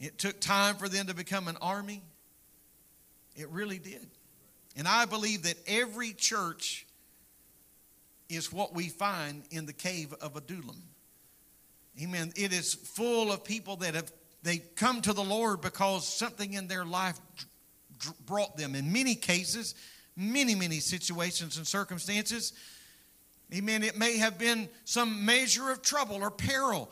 [0.00, 2.02] It took time for them to become an army.
[3.36, 4.06] It really did.
[4.76, 6.86] And I believe that every church
[8.28, 10.82] is what we find in the cave of Adullam.
[12.00, 12.32] Amen.
[12.36, 14.12] It is full of people that have
[14.44, 17.18] they come to the Lord because something in their life
[18.24, 18.76] brought them.
[18.76, 19.74] In many cases,
[20.16, 22.52] many many situations and circumstances,
[23.54, 23.82] Amen.
[23.82, 26.90] It may have been some measure of trouble or peril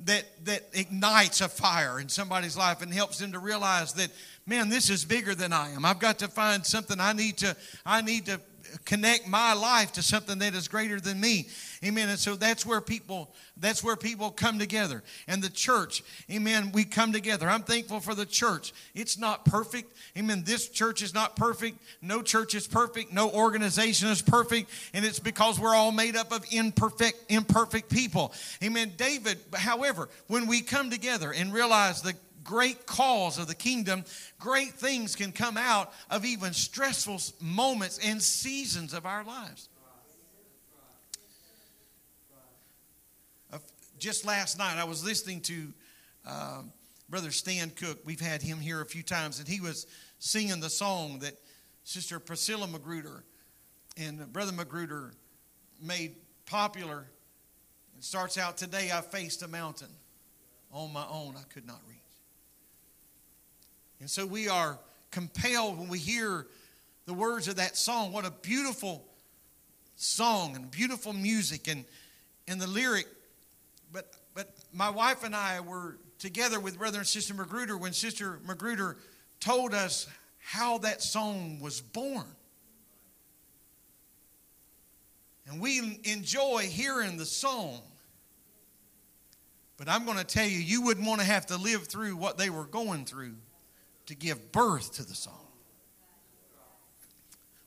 [0.00, 4.10] that, that ignites a fire in somebody's life and helps them to realize that,
[4.46, 5.84] man, this is bigger than I am.
[5.84, 8.40] I've got to find something I need to, I need to
[8.84, 11.48] connect my life to something that is greater than me.
[11.84, 12.08] Amen.
[12.08, 15.02] And so that's where people that's where people come together.
[15.26, 17.48] And the church, amen, we come together.
[17.48, 18.72] I'm thankful for the church.
[18.94, 19.96] It's not perfect.
[20.16, 20.44] Amen.
[20.44, 21.78] This church is not perfect.
[22.00, 23.12] No church is perfect.
[23.12, 24.70] No organization is perfect.
[24.94, 28.32] And it's because we're all made up of imperfect imperfect people.
[28.62, 28.92] Amen.
[28.96, 32.14] David, however, when we come together and realize the
[32.48, 34.02] great cause of the kingdom,
[34.40, 39.68] great things can come out of even stressful moments and seasons of our lives.
[43.98, 45.72] Just last night, I was listening to
[46.24, 46.62] uh,
[47.08, 47.98] Brother Stan Cook.
[48.04, 49.86] We've had him here a few times, and he was
[50.20, 51.34] singing the song that
[51.82, 53.24] Sister Priscilla Magruder
[53.96, 55.12] and Brother Magruder
[55.82, 56.14] made
[56.46, 57.06] popular.
[57.98, 59.90] It starts out Today I faced a mountain
[60.72, 61.97] on my own I could not reach.
[64.00, 64.78] And so we are
[65.10, 66.46] compelled when we hear
[67.06, 68.12] the words of that song.
[68.12, 69.04] What a beautiful
[69.96, 71.84] song and beautiful music and,
[72.46, 73.06] and the lyric.
[73.92, 78.40] But, but my wife and I were together with Brother and Sister Magruder when Sister
[78.46, 78.96] Magruder
[79.40, 80.06] told us
[80.38, 82.26] how that song was born.
[85.48, 87.80] And we enjoy hearing the song.
[89.78, 92.36] But I'm going to tell you, you wouldn't want to have to live through what
[92.36, 93.34] they were going through
[94.08, 95.34] to give birth to the song.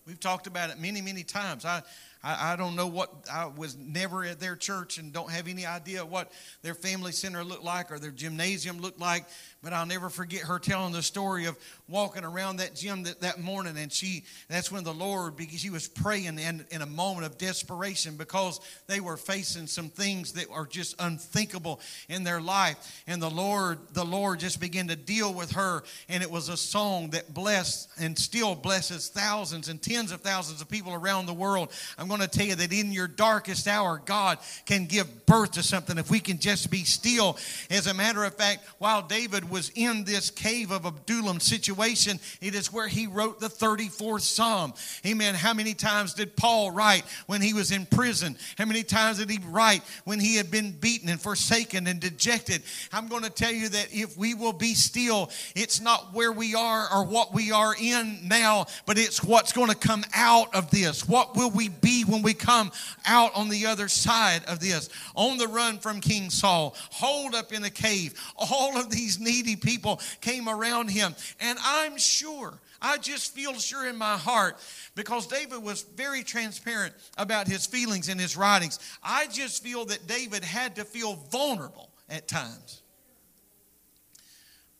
[0.05, 1.63] We've talked about it many, many times.
[1.63, 1.83] I,
[2.23, 5.65] I, I, don't know what, I was never at their church and don't have any
[5.65, 6.31] idea what
[6.63, 9.25] their family center looked like or their gymnasium looked like.
[9.63, 11.55] But I'll never forget her telling the story of
[11.87, 13.77] walking around that gym that, that morning.
[13.77, 17.37] And she, that's when the Lord, because she was praying in, in a moment of
[17.37, 23.03] desperation because they were facing some things that are just unthinkable in their life.
[23.05, 25.83] And the Lord, the Lord just began to deal with her.
[26.09, 30.61] And it was a song that blessed and still blesses thousands and tens of thousands
[30.61, 31.71] of people around the world.
[31.99, 35.61] I'm going to tell you that in your darkest hour, God can give birth to
[35.61, 37.37] something if we can just be still.
[37.69, 42.55] As a matter of fact, while David was in this cave of Adullam situation, it
[42.55, 44.73] is where he wrote the 34th Psalm.
[45.05, 45.35] Amen.
[45.35, 48.37] How many times did Paul write when he was in prison?
[48.57, 52.63] How many times did he write when he had been beaten and forsaken and dejected?
[52.93, 56.55] I'm going to tell you that if we will be still, it's not where we
[56.55, 60.71] are or what we are in now, but it's what's going to come out of
[60.71, 61.07] this.
[61.07, 62.71] What will we be when we come
[63.05, 64.89] out on the other side of this?
[65.15, 69.40] On the run from King Saul, holed up in a cave, all of these needy
[69.41, 71.15] needy people came around him.
[71.39, 74.57] And I'm sure, I just feel sure in my heart,
[74.95, 78.79] because David was very transparent about his feelings in his writings.
[79.03, 82.81] I just feel that David had to feel vulnerable at times.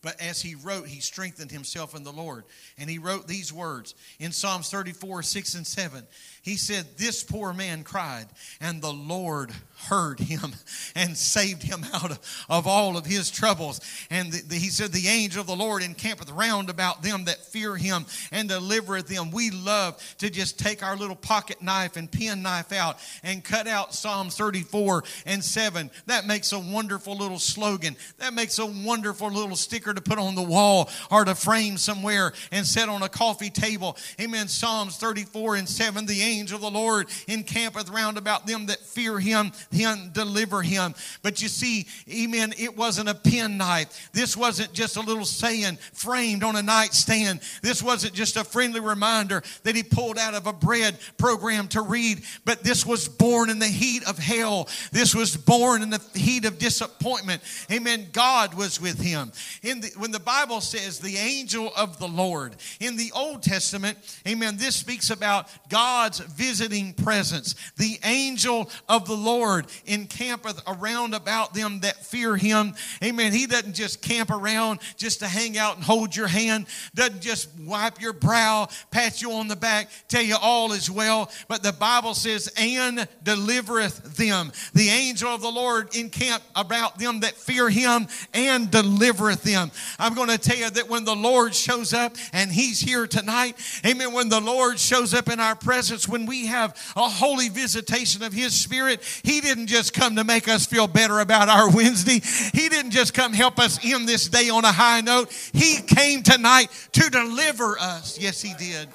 [0.03, 2.45] But as he wrote, he strengthened himself in the Lord.
[2.79, 6.07] And he wrote these words in Psalms 34, 6 and 7.
[6.41, 8.25] He said, This poor man cried,
[8.59, 9.51] and the Lord
[9.87, 10.53] heard him
[10.95, 12.17] and saved him out
[12.49, 13.79] of, all of his troubles.
[14.09, 17.37] And the, the, he said, The angel of the Lord encampeth round about them that
[17.37, 19.31] fear him and delivereth them.
[19.31, 23.67] We love to just take our little pocket knife and pen knife out and cut
[23.67, 25.91] out Psalms 34 and 7.
[26.07, 27.95] That makes a wonderful little slogan.
[28.17, 32.33] That makes a wonderful little sticker to put on the wall or to frame somewhere
[32.51, 33.95] and set on a coffee table.
[34.19, 34.47] Amen.
[34.47, 36.05] Psalms 34 and 7.
[36.05, 40.95] The angel of the Lord encampeth round about them that fear him, him deliver him.
[41.21, 44.09] But you see, amen, it wasn't a pen knife.
[44.13, 47.41] This wasn't just a little saying framed on a nightstand.
[47.61, 51.81] This wasn't just a friendly reminder that he pulled out of a bread program to
[51.81, 54.67] read, but this was born in the heat of hell.
[54.91, 57.41] This was born in the heat of disappointment.
[57.71, 58.07] Amen.
[58.11, 59.31] God was with him.
[59.63, 63.97] In the, when the Bible says the angel of the Lord, in the Old Testament,
[64.27, 67.55] amen, this speaks about God's visiting presence.
[67.77, 72.73] The angel of the Lord encampeth around about them that fear him.
[73.03, 73.33] Amen.
[73.33, 77.49] He doesn't just camp around just to hang out and hold your hand, doesn't just
[77.59, 81.31] wipe your brow, pat you on the back, tell you all is well.
[81.47, 84.51] But the Bible says, and delivereth them.
[84.73, 89.71] The angel of the Lord encamp about them that fear him and delivereth them.
[89.99, 93.57] I'm going to tell you that when the Lord shows up and he's here tonight,
[93.85, 98.23] amen, when the Lord shows up in our presence, when we have a holy visitation
[98.23, 102.19] of His Spirit, He didn't just come to make us feel better about our Wednesday.
[102.53, 105.31] He didn't just come help us end this day on a high note.
[105.53, 108.19] He came tonight to deliver us.
[108.19, 108.89] Yes, He did.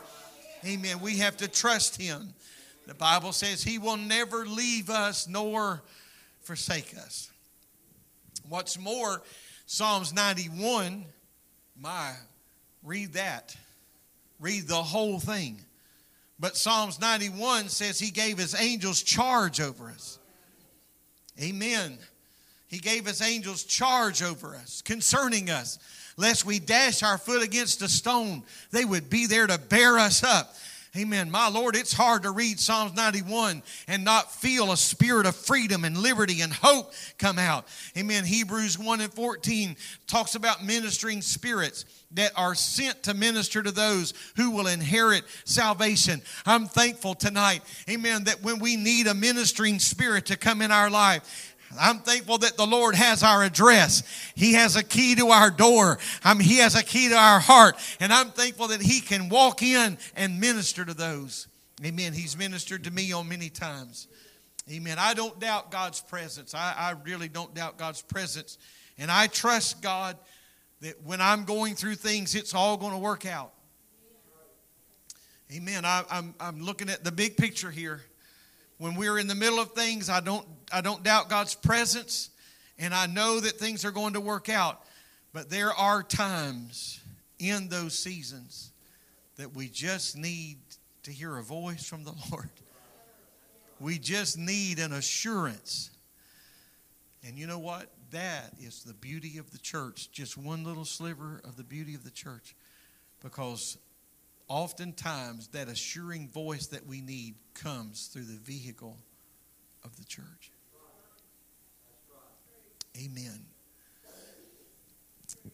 [0.64, 1.00] Amen.
[1.00, 2.34] We have to trust Him.
[2.86, 5.82] The Bible says He will never leave us nor
[6.42, 7.30] forsake us.
[8.48, 9.22] What's more,
[9.66, 11.04] Psalms 91,
[11.80, 12.12] my,
[12.84, 13.56] read that.
[14.38, 15.60] Read the whole thing.
[16.38, 20.18] But Psalms 91 says he gave his angels charge over us.
[21.40, 21.98] Amen.
[22.66, 25.78] He gave his angels charge over us, concerning us,
[26.16, 28.42] lest we dash our foot against a stone.
[28.70, 30.54] They would be there to bear us up.
[30.96, 31.30] Amen.
[31.30, 35.84] My Lord, it's hard to read Psalms 91 and not feel a spirit of freedom
[35.84, 37.66] and liberty and hope come out.
[37.98, 38.24] Amen.
[38.24, 39.76] Hebrews 1 and 14
[40.06, 41.84] talks about ministering spirits
[42.16, 46.20] that are sent to minister to those who will inherit salvation.
[46.44, 50.90] I'm thankful tonight, amen, that when we need a ministering spirit to come in our
[50.90, 54.02] life, I'm thankful that the Lord has our address.
[54.34, 55.98] He has a key to our door.
[56.24, 57.76] I'm, he has a key to our heart.
[58.00, 61.48] And I'm thankful that He can walk in and minister to those.
[61.84, 62.12] Amen.
[62.12, 64.08] He's ministered to me on many times.
[64.70, 64.96] Amen.
[64.98, 66.54] I don't doubt God's presence.
[66.54, 68.58] I, I really don't doubt God's presence.
[68.98, 70.16] And I trust God
[70.80, 73.52] that when I'm going through things, it's all going to work out.
[75.52, 75.84] Amen.
[75.84, 78.02] I, I'm, I'm looking at the big picture here.
[78.78, 82.30] When we're in the middle of things, I don't, I don't doubt God's presence,
[82.78, 84.82] and I know that things are going to work out.
[85.32, 87.00] But there are times
[87.38, 88.72] in those seasons
[89.36, 90.58] that we just need
[91.04, 92.50] to hear a voice from the Lord.
[93.78, 95.90] We just need an assurance.
[97.26, 97.90] And you know what?
[98.16, 100.10] That is the beauty of the church.
[100.10, 102.56] Just one little sliver of the beauty of the church.
[103.22, 103.76] Because
[104.48, 108.96] oftentimes that assuring voice that we need comes through the vehicle
[109.84, 110.50] of the church.
[112.96, 113.44] Amen.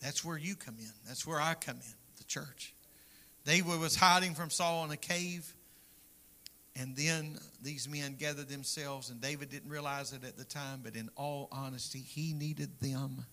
[0.01, 0.93] That's where you come in.
[1.05, 2.75] That's where I come in, the church.
[3.45, 5.53] David was hiding from Saul in a cave,
[6.75, 10.97] and then these men gathered themselves, and David didn't realize it at the time, but
[10.97, 13.27] in all honesty, he needed them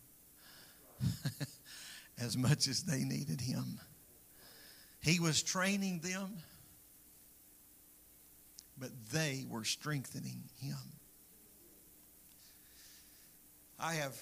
[2.20, 3.80] as much as they needed him.
[5.02, 6.38] He was training them,
[8.78, 10.78] but they were strengthening him.
[13.80, 14.22] I have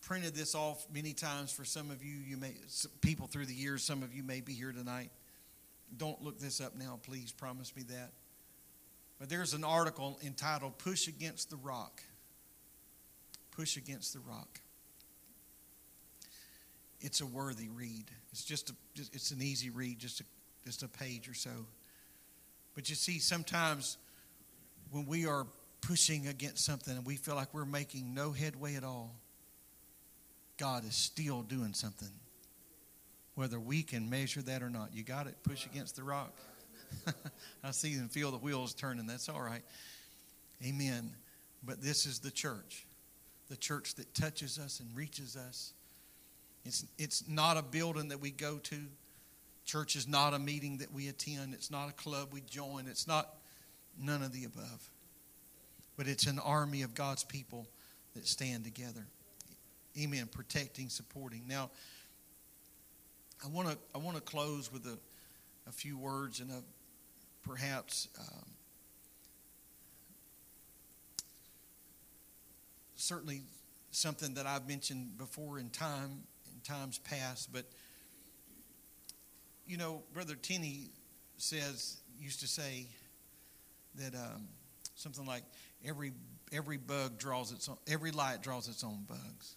[0.00, 2.16] printed this off many times for some of you.
[2.16, 2.54] You may
[3.02, 3.82] people through the years.
[3.82, 5.10] Some of you may be here tonight.
[5.94, 7.30] Don't look this up now, please.
[7.30, 8.12] Promise me that.
[9.18, 12.02] But there's an article entitled "Push Against the Rock."
[13.56, 14.60] Push against the rock.
[17.00, 18.06] It's a worthy read.
[18.32, 20.24] It's just, a, it's an easy read, just a,
[20.64, 21.50] just a page or so.
[22.74, 23.96] But you see, sometimes
[24.90, 25.46] when we are
[25.82, 29.14] pushing against something and we feel like we're making no headway at all,
[30.58, 32.08] God is still doing something.
[33.34, 34.90] Whether we can measure that or not.
[34.94, 35.34] You got it?
[35.42, 36.32] Push against the rock.
[37.64, 39.06] I see and feel the wheels turning.
[39.06, 39.62] That's all right.
[40.64, 41.10] Amen.
[41.62, 42.86] But this is the church
[43.48, 45.72] the church that touches us and reaches us
[46.64, 48.76] It's, it's not a building that we go to.
[49.66, 51.54] Church is not a meeting that we attend.
[51.54, 52.86] It's not a club we join.
[52.86, 53.36] It's not
[54.00, 54.90] none of the above.
[55.96, 57.68] But it's an army of God's people
[58.14, 59.06] that stand together.
[60.00, 60.26] Amen.
[60.30, 61.42] Protecting, supporting.
[61.46, 61.70] Now,
[63.44, 64.98] I want to I want to close with a,
[65.68, 66.62] a few words and a
[67.46, 68.44] perhaps um,
[72.96, 73.42] certainly
[73.90, 76.22] something that I've mentioned before in time
[76.52, 77.64] in times past, but
[79.66, 80.88] you know, Brother Tenney
[81.36, 82.86] says used to say
[83.96, 84.48] that um,
[84.94, 85.42] something like
[85.84, 86.12] every
[86.52, 89.56] every bug draws its own, every light draws its own bugs.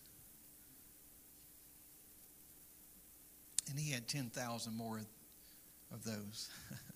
[3.69, 5.01] And he had 10,000 more
[5.91, 6.49] of those.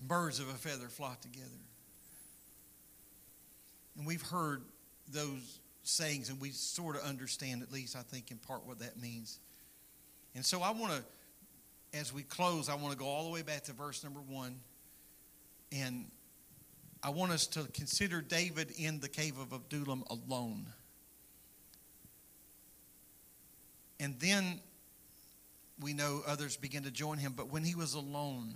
[0.00, 1.46] Birds of a feather flock together.
[3.96, 4.62] And we've heard
[5.12, 9.00] those sayings, and we sort of understand, at least I think, in part what that
[9.00, 9.38] means.
[10.34, 13.42] And so I want to, as we close, I want to go all the way
[13.42, 14.60] back to verse number one.
[15.72, 16.06] And
[17.02, 20.66] I want us to consider David in the cave of Adullam alone.
[23.98, 24.60] And then
[25.80, 27.32] we know others began to join him.
[27.36, 28.54] But when he was alone,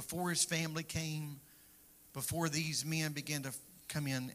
[0.00, 1.38] before his family came,
[2.14, 3.52] before these men began to
[3.86, 4.32] come in,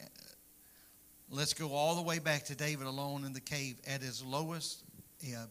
[1.31, 4.83] let's go all the way back to David alone in the cave at his lowest
[5.27, 5.49] ebb.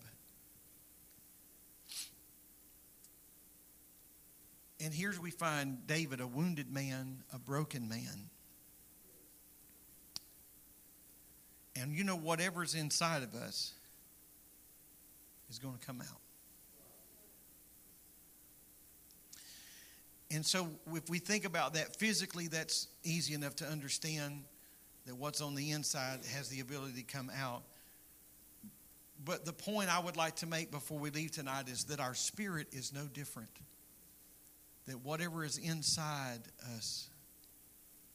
[4.80, 8.30] And here we find David, a wounded man, a broken man.
[11.74, 13.72] And you know, whatever's inside of us
[15.50, 16.23] is going to come out.
[20.34, 24.42] And so, if we think about that physically, that's easy enough to understand
[25.06, 27.62] that what's on the inside has the ability to come out.
[29.24, 32.14] But the point I would like to make before we leave tonight is that our
[32.14, 33.50] spirit is no different.
[34.88, 36.40] That whatever is inside
[36.76, 37.08] us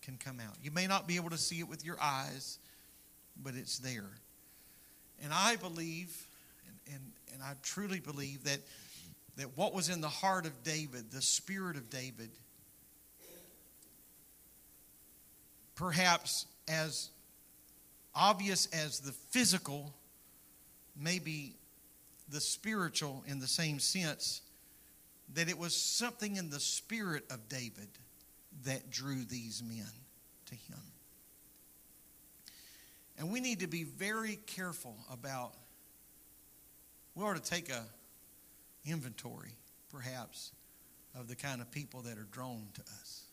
[0.02, 0.58] can come out.
[0.62, 2.60] You may not be able to see it with your eyes,
[3.42, 4.10] but it's there.
[5.24, 6.28] And I believe,
[6.68, 8.60] and, and, and I truly believe that
[9.40, 12.30] that what was in the heart of David, the spirit of David,
[15.76, 17.10] perhaps as
[18.14, 19.94] obvious as the physical,
[21.00, 21.56] maybe
[22.28, 24.42] the spiritual in the same sense,
[25.36, 27.88] that it was something in the spirit of David
[28.66, 29.88] that drew these men
[30.48, 30.82] to him.
[33.18, 35.54] And we need to be very careful about,
[37.16, 37.86] we ought to take a
[38.86, 39.56] inventory,
[39.92, 40.52] perhaps,
[41.18, 43.24] of the kind of people that are drawn to us.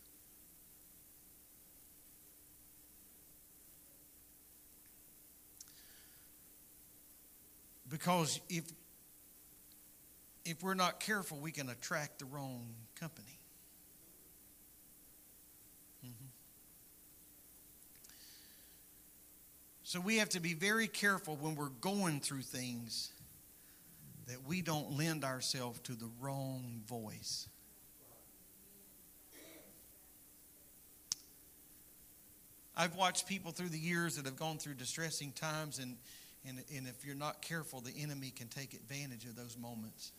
[7.89, 8.63] Because if
[10.43, 12.67] if we're not careful, we can attract the wrong
[12.97, 13.37] company.
[16.05, 16.25] Mm-hmm.
[19.83, 23.11] So we have to be very careful when we're going through things
[24.27, 27.47] that we don't lend ourselves to the wrong voice.
[32.75, 35.97] I've watched people through the years that have gone through distressing times, and,
[36.47, 40.11] and, and if you're not careful, the enemy can take advantage of those moments.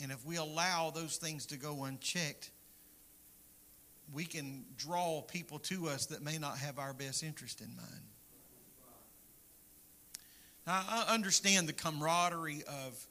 [0.00, 2.50] And if we allow those things to go unchecked,
[4.12, 8.04] we can draw people to us that may not have our best interest in mind.
[10.70, 13.06] I understand the camaraderie of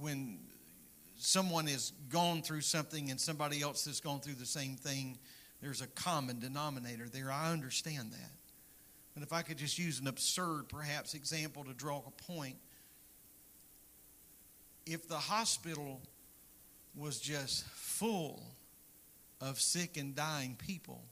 [0.00, 0.38] when
[1.16, 5.16] someone has gone through something and somebody else has gone through the same thing.
[5.60, 7.30] There's a common denominator there.
[7.30, 8.30] I understand that.
[9.14, 12.56] But if I could just use an absurd, perhaps, example to draw a point.
[14.86, 16.00] If the hospital
[16.96, 18.42] was just full
[19.40, 21.04] of sick and dying people,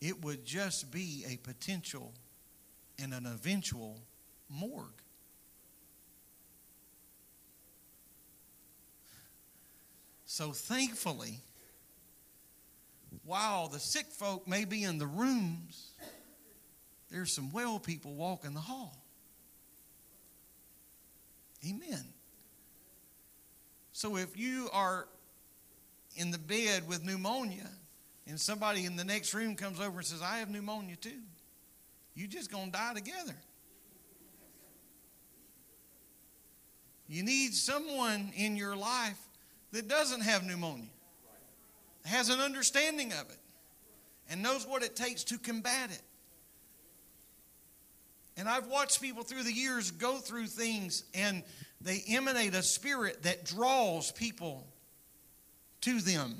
[0.00, 2.12] it would just be a potential
[3.02, 4.00] and an eventual
[4.48, 5.02] morgue.
[10.24, 11.40] So thankfully,
[13.24, 15.92] while the sick folk may be in the rooms,
[17.10, 19.02] there's some well people walking the hall.
[21.68, 22.04] Amen.
[23.92, 25.08] So if you are
[26.16, 27.70] in the bed with pneumonia
[28.26, 31.22] and somebody in the next room comes over and says, I have pneumonia too,
[32.16, 33.36] you just going to die together.
[37.06, 39.20] You need someone in your life
[39.70, 40.88] that doesn't have pneumonia,
[42.04, 43.38] has an understanding of it,
[44.28, 46.02] and knows what it takes to combat it.
[48.36, 51.42] And I've watched people through the years go through things and
[51.80, 54.66] they emanate a spirit that draws people
[55.82, 56.34] to them.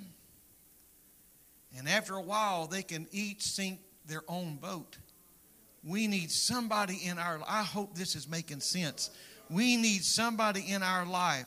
[1.78, 4.98] And after a while, they can each sink their own boat.
[5.86, 9.10] We need somebody in our I hope this is making sense.
[9.48, 11.46] We need somebody in our life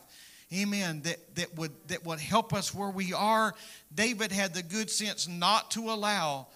[0.52, 3.54] amen that, that would that would help us where we are
[3.94, 6.48] david had the good sense not to allow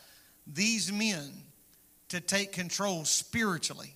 [0.48, 1.32] these men
[2.10, 3.96] to take control spiritually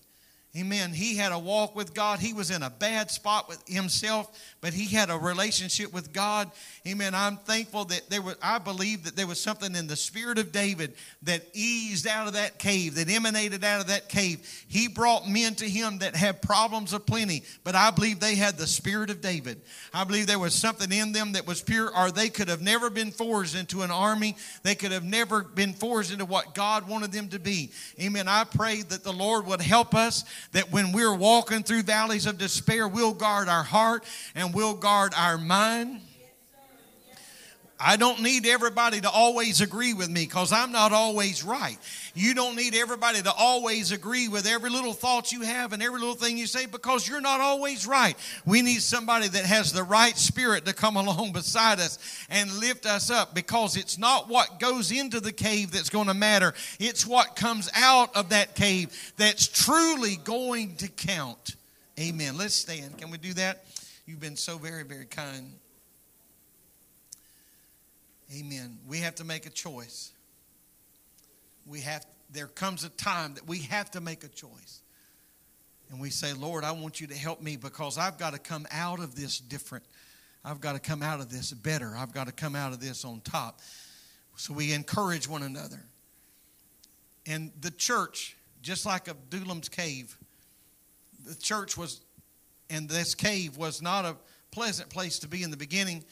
[0.57, 0.91] Amen.
[0.91, 2.19] He had a walk with God.
[2.19, 6.49] He was in a bad spot with himself, but he had a relationship with God.
[6.87, 7.13] Amen.
[7.13, 10.51] I'm thankful that there was, I believe that there was something in the spirit of
[10.51, 10.93] David
[11.23, 14.65] that eased out of that cave, that emanated out of that cave.
[14.67, 18.57] He brought men to him that had problems of plenty, but I believe they had
[18.57, 19.61] the spirit of David.
[19.93, 22.89] I believe there was something in them that was pure, or they could have never
[22.89, 24.35] been forged into an army.
[24.63, 27.69] They could have never been forged into what God wanted them to be.
[28.01, 28.27] Amen.
[28.27, 32.37] I pray that the Lord would help us that when we're walking through valleys of
[32.37, 34.03] despair, we'll guard our heart
[34.35, 36.01] and we'll guard our mind.
[37.79, 41.77] I don't need everybody to always agree with me because I'm not always right.
[42.15, 45.99] You don't need everybody to always agree with every little thought you have and every
[45.99, 48.17] little thing you say because you're not always right.
[48.45, 51.99] We need somebody that has the right spirit to come along beside us
[52.31, 56.15] and lift us up because it's not what goes into the cave that's going to
[56.15, 61.55] matter, it's what comes out of that cave that's truly going to count.
[61.99, 62.37] Amen.
[62.37, 62.97] Let's stand.
[62.97, 63.65] Can we do that?
[64.07, 65.51] You've been so very, very kind.
[68.35, 68.79] Amen.
[68.87, 70.11] We have to make a choice.
[71.65, 74.81] We have there comes a time that we have to make a choice.
[75.89, 78.67] And we say, Lord, I want you to help me because I've got to come
[78.71, 79.85] out of this different.
[80.43, 81.93] I've got to come out of this better.
[81.95, 83.61] I've got to come out of this on top.
[84.35, 85.81] So we encourage one another.
[87.25, 90.17] And the church, just like Adullam's cave,
[91.25, 92.01] the church was,
[92.69, 94.15] and this cave was not a
[94.51, 96.03] pleasant place to be in the beginning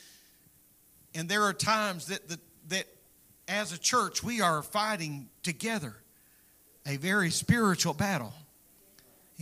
[1.15, 2.85] and there are times that, that, that
[3.47, 5.95] as a church, we are fighting together
[6.85, 8.33] a very spiritual battle.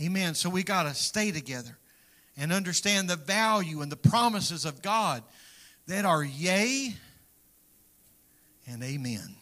[0.00, 0.34] Amen.
[0.34, 1.76] So we got to stay together
[2.36, 5.22] and understand the value and the promises of God
[5.86, 6.94] that are yea
[8.66, 9.36] and amen.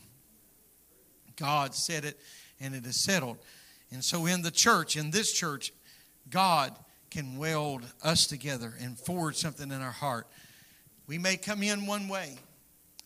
[1.36, 2.18] God said it
[2.60, 3.38] and it is settled.
[3.90, 5.72] And so in the church, in this church,
[6.30, 6.74] God
[7.10, 10.26] can weld us together and forge something in our heart.
[11.12, 12.38] We may come in one way,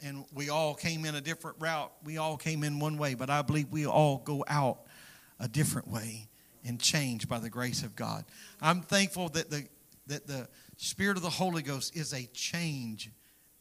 [0.00, 1.90] and we all came in a different route.
[2.04, 4.82] We all came in one way, but I believe we all go out
[5.40, 6.28] a different way
[6.64, 8.24] and change by the grace of God.
[8.62, 9.66] I'm thankful that the
[10.06, 10.46] that the
[10.76, 13.10] Spirit of the Holy Ghost is a change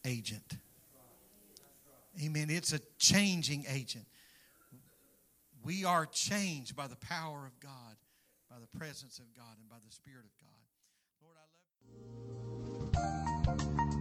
[0.04, 0.58] agent.
[2.22, 2.46] Amen.
[2.48, 4.06] It's a changing agent.
[5.64, 7.96] We are changed by the power of God,
[8.48, 10.30] by the presence of God, and by the Spirit of